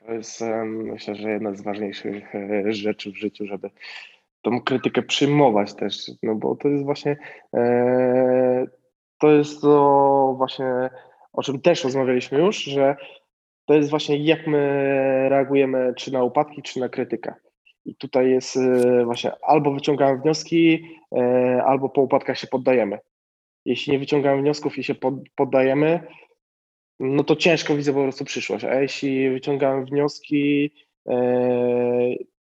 [0.05, 3.69] To jest myślę, że jedna z ważniejszych e, rzeczy w życiu, żeby
[4.41, 7.17] tą krytykę przyjmować też, no bo to jest właśnie
[7.53, 8.65] e,
[9.21, 10.89] to jest to właśnie,
[11.33, 12.95] o czym też rozmawialiśmy już, że
[13.65, 14.59] to jest właśnie jak my
[15.29, 17.33] reagujemy czy na upadki, czy na krytykę.
[17.85, 20.85] I tutaj jest e, właśnie albo wyciągamy wnioski,
[21.15, 22.99] e, albo po upadkach się poddajemy.
[23.65, 24.95] Jeśli nie wyciągamy wniosków i się
[25.35, 26.07] poddajemy,
[26.99, 28.65] no to ciężko widzę po prostu przyszłość.
[28.65, 30.71] A jeśli wyciągamy wnioski,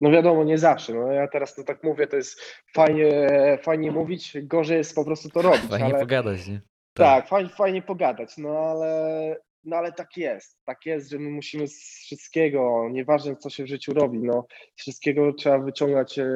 [0.00, 0.94] no wiadomo, nie zawsze.
[0.94, 2.40] No ja teraz to tak mówię, to jest
[2.74, 3.28] fajnie,
[3.62, 5.70] fajnie mówić, gorzej jest po prostu to robić.
[5.70, 6.00] Fajnie ale...
[6.00, 6.60] pogadać, nie?
[6.94, 10.58] Tak, tak fajnie, fajnie pogadać, no ale, no ale tak jest.
[10.64, 14.80] Tak jest, że my musimy z wszystkiego, nieważne co się w życiu robi, no z
[14.80, 16.26] wszystkiego trzeba wyciągać e,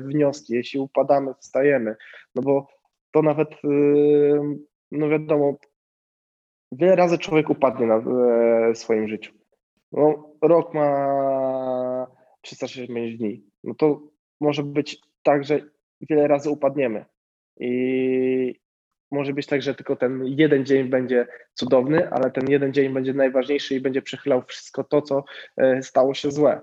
[0.00, 0.54] wnioski.
[0.54, 1.96] Jeśli upadamy, wstajemy.
[2.34, 2.66] No bo
[3.10, 3.68] to nawet, e,
[4.92, 5.56] no wiadomo,
[6.72, 9.32] wiele razy człowiek upadnie na e, swoim życiu.
[9.92, 11.89] No, rok ma
[12.40, 14.02] 365 dni, no to
[14.40, 15.60] może być tak, że
[16.00, 17.04] wiele razy upadniemy.
[17.60, 18.60] I
[19.10, 23.14] może być tak, że tylko ten jeden dzień będzie cudowny, ale ten jeden dzień będzie
[23.14, 25.24] najważniejszy i będzie przechylał wszystko to, co
[25.56, 26.60] e, stało się złe.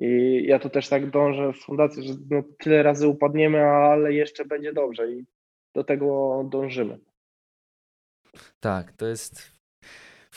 [0.00, 4.44] I ja to też tak dążę w fundacji, że no tyle razy upadniemy, ale jeszcze
[4.44, 5.24] będzie dobrze i
[5.74, 6.98] do tego dążymy.
[8.60, 9.57] Tak, to jest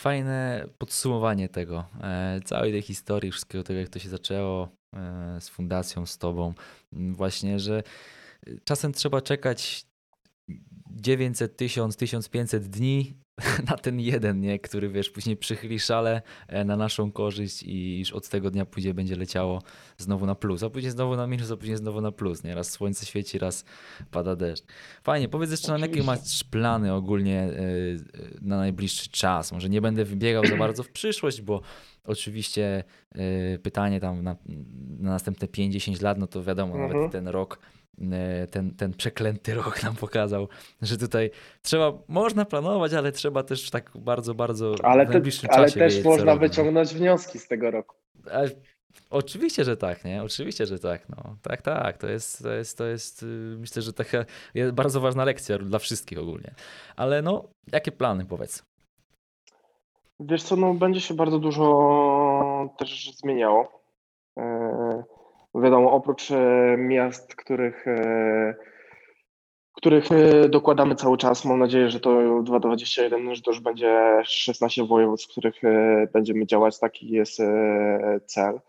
[0.02, 5.50] fajne podsumowanie tego, e, całej tej historii, wszystkiego tego, jak to się zaczęło e, z
[5.50, 6.54] fundacją, z tobą.
[6.92, 7.84] Właśnie, że
[8.64, 9.86] czasem trzeba czekać
[10.96, 13.14] 900, 1000, 1500 dni
[13.70, 14.60] na ten jeden, nie?
[14.60, 18.94] który wiesz, później przychyli szale e, na naszą korzyść i już od tego dnia później
[18.94, 19.62] będzie leciało
[19.98, 22.56] znowu na plus, a później znowu na minus, a później znowu na plus, nie?
[22.56, 23.66] Raz słońce świeci, raz
[24.12, 24.64] pada deszcz.
[25.04, 27.54] Fajnie, powiedz jeszcze nam, jakie masz plany ogólnie e,
[28.42, 29.52] na najbliższy czas?
[29.52, 31.62] Może nie będę wybiegał za bardzo w przyszłość, bo
[32.04, 34.36] oczywiście e, pytanie tam na,
[35.00, 36.94] na następne 5-10 lat, no to wiadomo, mhm.
[36.94, 37.81] nawet ten rok E,
[38.52, 40.48] ten, ten przeklęty rok nam pokazał,
[40.82, 41.32] że tutaj
[41.62, 46.04] trzeba, można planować, ale trzeba też tak bardzo, bardzo ale w najbliższym te, Ale też
[46.04, 47.96] można wyciągnąć wnioski z tego roku.
[48.32, 48.50] Ale,
[49.10, 50.24] oczywiście, że tak, nie?
[50.24, 51.10] Oczywiście, że tak.
[51.10, 51.36] No.
[51.42, 51.98] Tak, tak.
[51.98, 53.26] To jest, to jest, to jest y,
[53.60, 56.54] myślę, że taka jest bardzo ważna lekcja dla wszystkich ogólnie.
[56.96, 58.64] Ale no, jakie plany powiedz?
[60.20, 63.82] Wiesz co, no będzie się bardzo dużo też zmieniało.
[65.56, 68.56] Wiadomo, oprócz e, miast, których, e,
[69.78, 74.86] których e, dokładamy cały czas, mam nadzieję, że to 2021, że to już będzie 16
[74.86, 75.62] województw, w których
[76.14, 76.80] będziemy działać.
[76.80, 77.40] Taki jest
[78.26, 78.60] cel.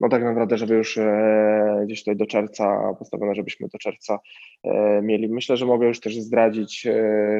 [0.00, 0.98] No tak naprawdę, żeby już
[1.84, 4.18] gdzieś tutaj do czerwca, postawione, żebyśmy do czerwca
[5.02, 5.28] mieli.
[5.28, 6.86] Myślę, że mogę już też zdradzić,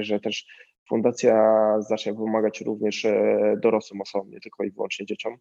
[0.00, 0.46] że też
[0.88, 3.06] fundacja zacznie pomagać również
[3.62, 5.36] dorosłym osobom, nie tylko i wyłącznie dzieciom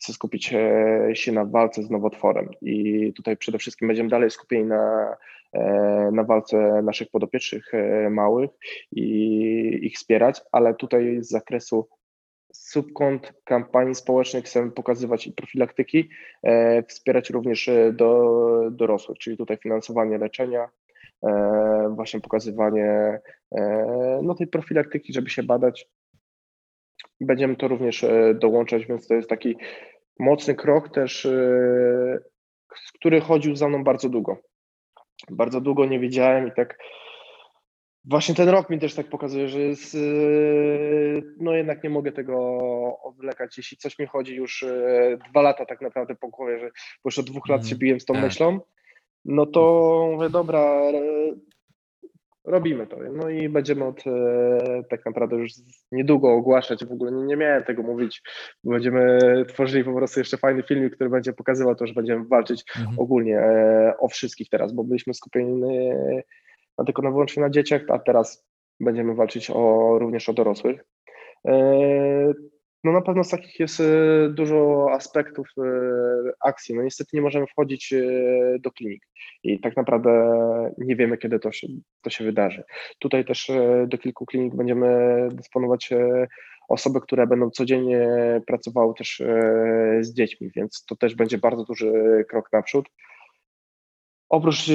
[0.00, 4.64] chcę skupić e, się na walce z nowotworem i tutaj przede wszystkim będziemy dalej skupieni
[4.64, 5.16] na,
[5.52, 5.62] e,
[6.12, 8.50] na walce naszych podopiecznych e, małych
[8.92, 11.88] i ich wspierać, ale tutaj z zakresu
[12.52, 16.08] subkont kampanii społecznych chcemy pokazywać i profilaktyki,
[16.88, 18.40] wspierać również do
[18.70, 20.68] dorosłych, czyli tutaj finansowanie leczenia,
[21.90, 23.20] właśnie pokazywanie
[24.22, 25.88] no, tej profilaktyki, żeby się badać.
[27.20, 29.56] Będziemy to również dołączać, więc to jest taki
[30.20, 32.18] mocny krok też, e,
[32.94, 34.36] który chodził za mną bardzo długo.
[35.30, 36.78] Bardzo długo nie wiedziałem i tak
[38.04, 39.98] właśnie ten rok mi też tak pokazuje, że jest, e,
[41.40, 42.58] no jednak nie mogę tego
[43.02, 43.56] odwlekać.
[43.56, 46.70] Jeśli coś mi chodzi już e, dwa lata tak naprawdę po głowie, że
[47.04, 47.78] już od dwóch lat się mhm.
[47.78, 48.22] biłem z tą tak.
[48.22, 48.60] myślą,
[49.24, 49.60] no to
[50.12, 50.80] mówię, dobra,
[52.44, 52.96] robimy to.
[53.12, 55.52] No i będziemy od e, tak naprawdę już
[55.92, 56.84] niedługo ogłaszać.
[56.84, 58.22] W ogóle nie, nie miałem tego mówić.
[58.64, 59.18] Będziemy
[59.48, 62.98] tworzyli po prostu jeszcze fajny filmik, który będzie pokazywał to, że będziemy walczyć mhm.
[62.98, 65.62] ogólnie e, o wszystkich teraz, bo byliśmy skupieni
[66.78, 68.46] na, tylko na wyłącznie na dzieciach, a teraz
[68.80, 70.84] będziemy walczyć o, również o dorosłych.
[72.84, 73.84] No na pewno z takich jest e,
[74.28, 75.62] dużo aspektów e,
[76.40, 76.74] akcji.
[76.74, 78.02] No niestety nie możemy wchodzić e,
[78.58, 79.06] do klinik
[79.42, 80.10] i tak naprawdę
[80.78, 81.66] nie wiemy, kiedy to się,
[82.02, 82.64] to się wydarzy.
[82.98, 83.50] Tutaj też
[83.86, 84.88] do kilku klinik będziemy
[85.32, 85.90] dysponować
[86.68, 88.08] osoby, które będą codziennie
[88.46, 89.22] pracowały też
[90.00, 91.92] z dziećmi, więc to też będzie bardzo duży
[92.28, 92.88] krok naprzód.
[94.28, 94.70] Oprócz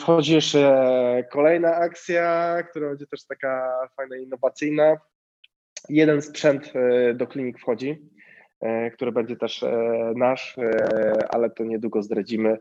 [0.00, 4.96] wchodzi jeszcze kolejna akcja, która będzie też taka fajna, innowacyjna.
[5.88, 6.72] Jeden sprzęt
[7.14, 7.98] do klinik wchodzi.
[8.60, 12.58] E, który będzie też e, nasz, e, ale to niedługo zdradzimy,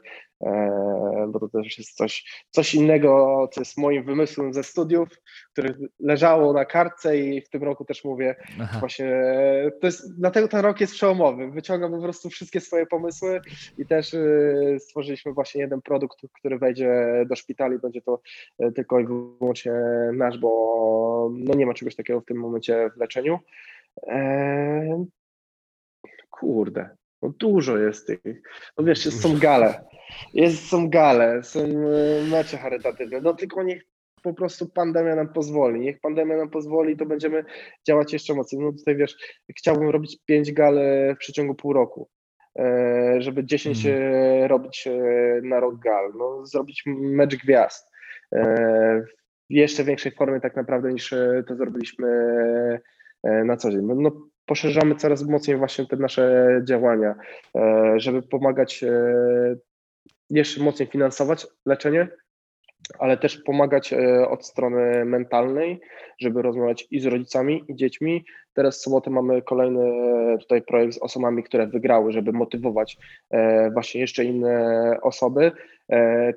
[1.27, 5.09] bo to też jest coś, coś innego, co jest moim wymysłem ze studiów,
[5.51, 8.79] które leżało na kartce i w tym roku też mówię Aha.
[8.79, 9.07] właśnie,
[9.81, 13.41] to jest, dlatego ten rok jest przełomowy, wyciągam po prostu wszystkie swoje pomysły
[13.77, 14.15] i też
[14.79, 18.21] stworzyliśmy właśnie jeden produkt, który wejdzie do szpitali, będzie to
[18.75, 19.73] tylko i wyłącznie
[20.13, 23.39] nasz, bo no nie ma czegoś takiego w tym momencie w leczeniu.
[26.39, 26.89] Kurde,
[27.21, 28.19] no dużo jest tych.
[28.77, 29.85] No wiesz, jest, są gale,
[30.33, 33.83] jest, są gale, są e, mecze charytatywne, no tylko niech
[34.23, 35.81] po prostu pandemia nam pozwoli.
[35.81, 37.43] Niech pandemia nam pozwoli, to będziemy
[37.87, 38.61] działać jeszcze mocniej.
[38.61, 39.17] No tutaj wiesz,
[39.57, 40.79] chciałbym robić pięć gal
[41.15, 42.09] w przeciągu pół roku,
[42.59, 44.43] e, żeby 10 mm.
[44.49, 44.87] robić
[45.43, 47.95] na rok gal, no, zrobić mecz gwiazd
[49.49, 51.13] w jeszcze większej formie tak naprawdę niż
[51.47, 52.07] to zrobiliśmy
[53.23, 53.81] na co dzień.
[53.85, 54.11] No,
[54.45, 57.15] poszerzamy coraz mocniej właśnie te nasze działania,
[57.55, 58.91] e, żeby pomagać e,
[60.29, 62.07] jeszcze mocniej finansować leczenie,
[62.99, 65.81] ale też pomagać e, od strony mentalnej,
[66.21, 68.25] żeby rozmawiać i z rodzicami, i dziećmi.
[68.53, 69.91] Teraz w sobotę mamy kolejny
[70.39, 72.97] tutaj projekt z osobami, które wygrały, żeby motywować
[73.73, 75.51] właśnie jeszcze inne osoby.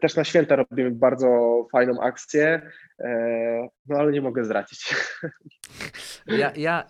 [0.01, 1.29] Też na święta robimy bardzo
[1.73, 2.63] fajną akcję,
[3.87, 4.95] no ale nie mogę zdradzić.
[6.27, 6.87] Ja, ja,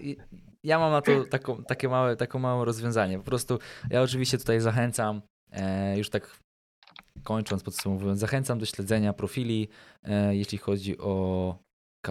[0.65, 3.19] ja mam na to taką, takie małe, taką małe rozwiązanie.
[3.19, 3.59] Po prostu
[3.91, 6.39] ja oczywiście tutaj zachęcam, e, już tak
[7.23, 9.69] kończąc, podsumowując, zachęcam do śledzenia profili,
[10.03, 11.57] e, jeśli chodzi o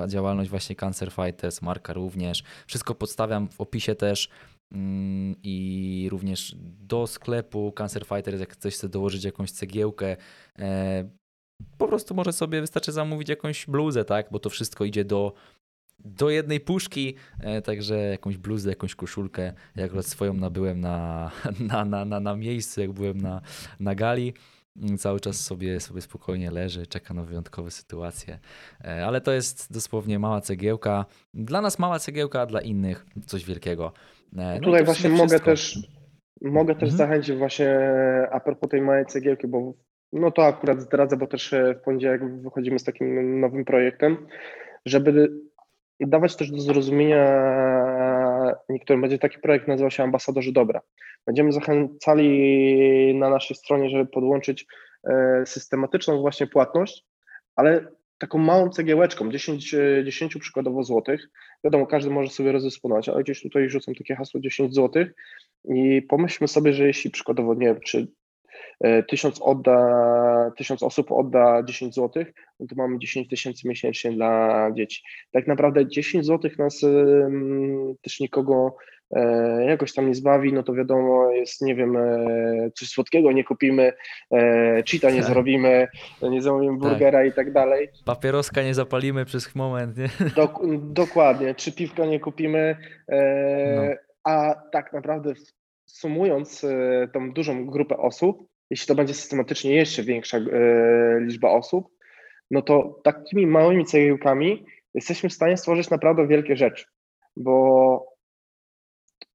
[0.07, 2.43] działalność właśnie Cancer Fighters, Marka również.
[2.67, 4.29] Wszystko podstawiam w opisie też
[4.73, 10.17] mm, i również do sklepu Cancer Fighters, jak ktoś chce dołożyć jakąś cegiełkę,
[10.59, 11.09] e,
[11.77, 15.33] po prostu może sobie wystarczy zamówić jakąś bluzę, tak, bo to wszystko idzie do
[15.99, 19.53] do jednej puszki, e, także jakąś bluzę, jakąś koszulkę.
[19.75, 21.31] Ja akurat swoją nabyłem na,
[21.71, 23.41] na, na, na, na miejscu, jak byłem na,
[23.79, 24.33] na gali.
[24.81, 28.39] Mm, cały czas sobie, sobie spokojnie leży, czeka na wyjątkowe sytuacje.
[28.83, 31.05] E, ale to jest dosłownie mała cegiełka.
[31.33, 33.91] Dla nas mała cegiełka, dla innych coś wielkiego.
[34.37, 35.79] E, no Tutaj właśnie mogę też,
[36.41, 36.97] mogę też mhm.
[36.97, 37.79] zachęcić właśnie
[38.31, 39.73] a propos tej małej cegiełki, bo
[40.13, 44.27] no to akurat zdradzę, bo też w poniedziałek wychodzimy z takim nowym projektem,
[44.85, 45.29] żeby
[45.99, 47.25] dawać też do zrozumienia
[48.69, 50.81] niektórym, będzie taki projekt, nazywał się Ambasadorzy Dobra.
[51.25, 54.65] Będziemy zachęcali na naszej stronie, żeby podłączyć
[55.03, 57.05] e, systematyczną właśnie płatność,
[57.55, 57.87] ale
[58.17, 59.75] taką małą cegiełeczką, 10,
[60.05, 61.29] 10 przykładowo złotych.
[61.63, 65.13] Wiadomo, każdy może sobie rozdysponować, ale gdzieś tutaj rzucam takie hasło 10 złotych
[65.65, 68.26] i pomyślmy sobie, że jeśli przykładowo, nie wiem, czy E,
[69.09, 72.23] tysiąc, odda, tysiąc osób odda 10 zł,
[72.59, 75.01] no to mamy 10 tysięcy miesięcznie dla dzieci.
[75.31, 76.81] Tak naprawdę 10 zł nas
[78.01, 78.75] też nikogo
[79.15, 83.43] e, jakoś tam nie zbawi, no to wiadomo, jest, nie wiem, e, coś słodkiego nie
[83.43, 83.93] kupimy,
[84.91, 85.29] cheata nie tak.
[85.29, 85.87] zrobimy,
[86.21, 86.89] nie zamówimy tak.
[86.89, 87.27] burgera tak.
[87.27, 87.89] i tak dalej.
[88.05, 90.09] Papieroska nie zapalimy przez moment, nie?
[90.35, 92.77] Dok dokładnie, czy piwka nie kupimy,
[93.75, 93.81] no.
[94.23, 95.33] a tak naprawdę
[95.87, 96.65] sumując
[97.13, 100.43] tą dużą grupę osób, jeśli to będzie systematycznie jeszcze większa e,
[101.19, 101.87] liczba osób,
[102.51, 106.85] no to takimi małymi cegiełkami jesteśmy w stanie stworzyć naprawdę wielkie rzeczy,
[107.37, 108.17] bo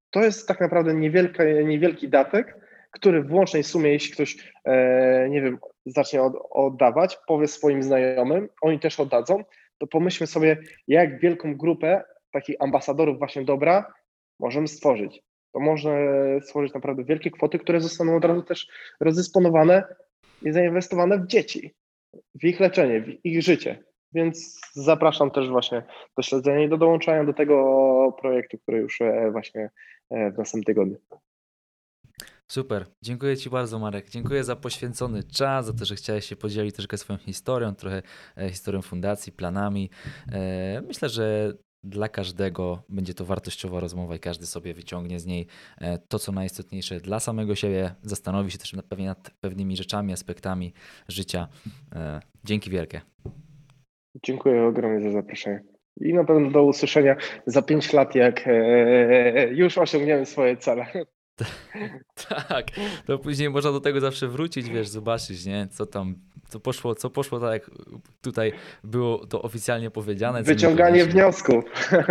[0.09, 2.57] to jest tak naprawdę niewielka, niewielki datek,
[2.91, 8.49] który w łącznej sumie, jeśli ktoś, e, nie wiem, zacznie od, oddawać, powie swoim znajomym,
[8.61, 9.43] oni też oddadzą,
[9.77, 13.93] to pomyślmy sobie, jak wielką grupę takich ambasadorów właśnie dobra
[14.39, 15.23] możemy stworzyć
[15.53, 15.91] to można
[16.41, 18.67] stworzyć naprawdę wielkie kwoty, które zostaną od razu też
[18.99, 19.83] rozdysponowane
[20.41, 21.73] i zainwestowane w dzieci,
[22.41, 23.83] w ich leczenie, w ich życie.
[24.13, 25.83] Więc zapraszam też właśnie
[26.17, 29.69] do śledzenia i do dołączania do tego projektu, który już e, właśnie
[30.09, 30.97] e, w następnym tygodniu.
[32.47, 36.75] Super, dziękuję Ci bardzo Marek, dziękuję za poświęcony czas, za to, że chciałeś się podzielić
[36.75, 38.01] troszkę swoją historią, trochę
[38.37, 39.89] e, historią fundacji, planami.
[40.87, 41.53] Myślę, że
[41.83, 45.47] dla każdego będzie to wartościowa rozmowa i każdy sobie wyciągnie z niej
[45.81, 50.73] e, to, co najistotniejsze dla samego siebie, zastanowi się też pewnie nad pewnymi rzeczami, aspektami
[51.07, 51.47] życia.
[51.95, 53.01] E, dzięki wielkie.
[54.23, 55.63] Dziękuję ogromnie za zaproszenie.
[56.01, 57.15] I na pewno do usłyszenia
[57.45, 60.85] za 5 lat, jak e, już osiągniemy swoje cele.
[62.29, 62.65] tak,
[63.05, 66.15] to później można do tego zawsze wrócić, wiesz, zobaczyć, nie, co tam,
[66.47, 67.71] co poszło, co poszło tak, jak
[68.21, 68.53] tutaj
[68.83, 70.43] było to oficjalnie powiedziane.
[70.43, 71.63] Wyciąganie wniosków.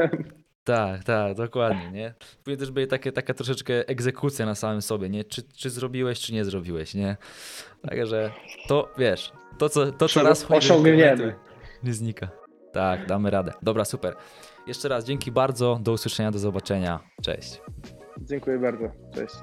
[0.64, 2.14] Tak, tak, dokładnie, nie?
[2.44, 5.24] Później też będzie takie, taka troszeczkę egzekucja na samym sobie, nie?
[5.24, 7.16] Czy, czy zrobiłeś, czy nie zrobiłeś, nie?
[7.88, 8.32] Także
[8.68, 11.34] to, wiesz, to co, to, co raz Osiągniemy.
[11.82, 12.28] nie znika.
[12.72, 13.52] Tak, damy radę.
[13.62, 14.16] Dobra, super.
[14.66, 17.00] Jeszcze raz dzięki bardzo, do usłyszenia, do zobaczenia.
[17.22, 17.60] Cześć.
[18.20, 18.84] Dziękuję bardzo.
[19.14, 19.34] Cześć.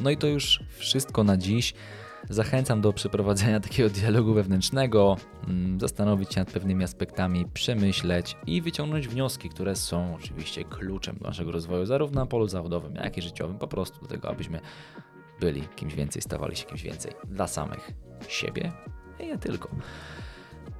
[0.00, 1.74] No i to już wszystko na dziś.
[2.30, 5.16] Zachęcam do przeprowadzenia takiego dialogu wewnętrznego,
[5.48, 11.28] mm, zastanowić się nad pewnymi aspektami, przemyśleć i wyciągnąć wnioski, które są oczywiście kluczem do
[11.28, 14.60] naszego rozwoju, zarówno na polu zawodowym, jak i życiowym, po prostu do tego, abyśmy
[15.40, 17.90] byli kimś więcej, stawali się kimś więcej dla samych
[18.28, 18.72] siebie
[19.20, 19.68] i nie tylko.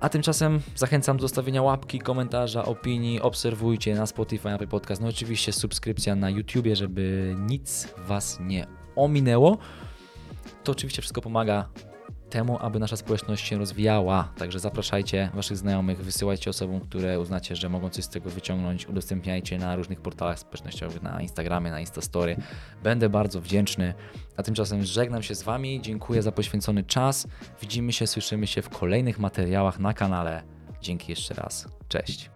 [0.02, 3.20] A tymczasem zachęcam do zostawienia łapki, komentarza, opinii.
[3.20, 5.02] Obserwujcie na Spotify, Apple Podcast.
[5.02, 9.58] No oczywiście subskrypcja na YouTubie, żeby nic Was nie ominęło.
[10.64, 11.68] To oczywiście wszystko pomaga
[12.32, 14.28] temu, aby nasza społeczność się rozwijała.
[14.38, 18.88] Także zapraszajcie Waszych znajomych, wysyłajcie osobom, które uznacie, że mogą coś z tego wyciągnąć.
[18.88, 22.36] Udostępniajcie na różnych portalach społecznościowych, na Instagramie, na Instastory.
[22.82, 23.94] Będę bardzo wdzięczny.
[24.36, 25.80] A tymczasem żegnam się z Wami.
[25.82, 27.26] Dziękuję za poświęcony czas.
[27.60, 30.42] Widzimy się, słyszymy się w kolejnych materiałach na kanale.
[30.80, 31.68] Dzięki jeszcze raz.
[31.88, 32.31] Cześć.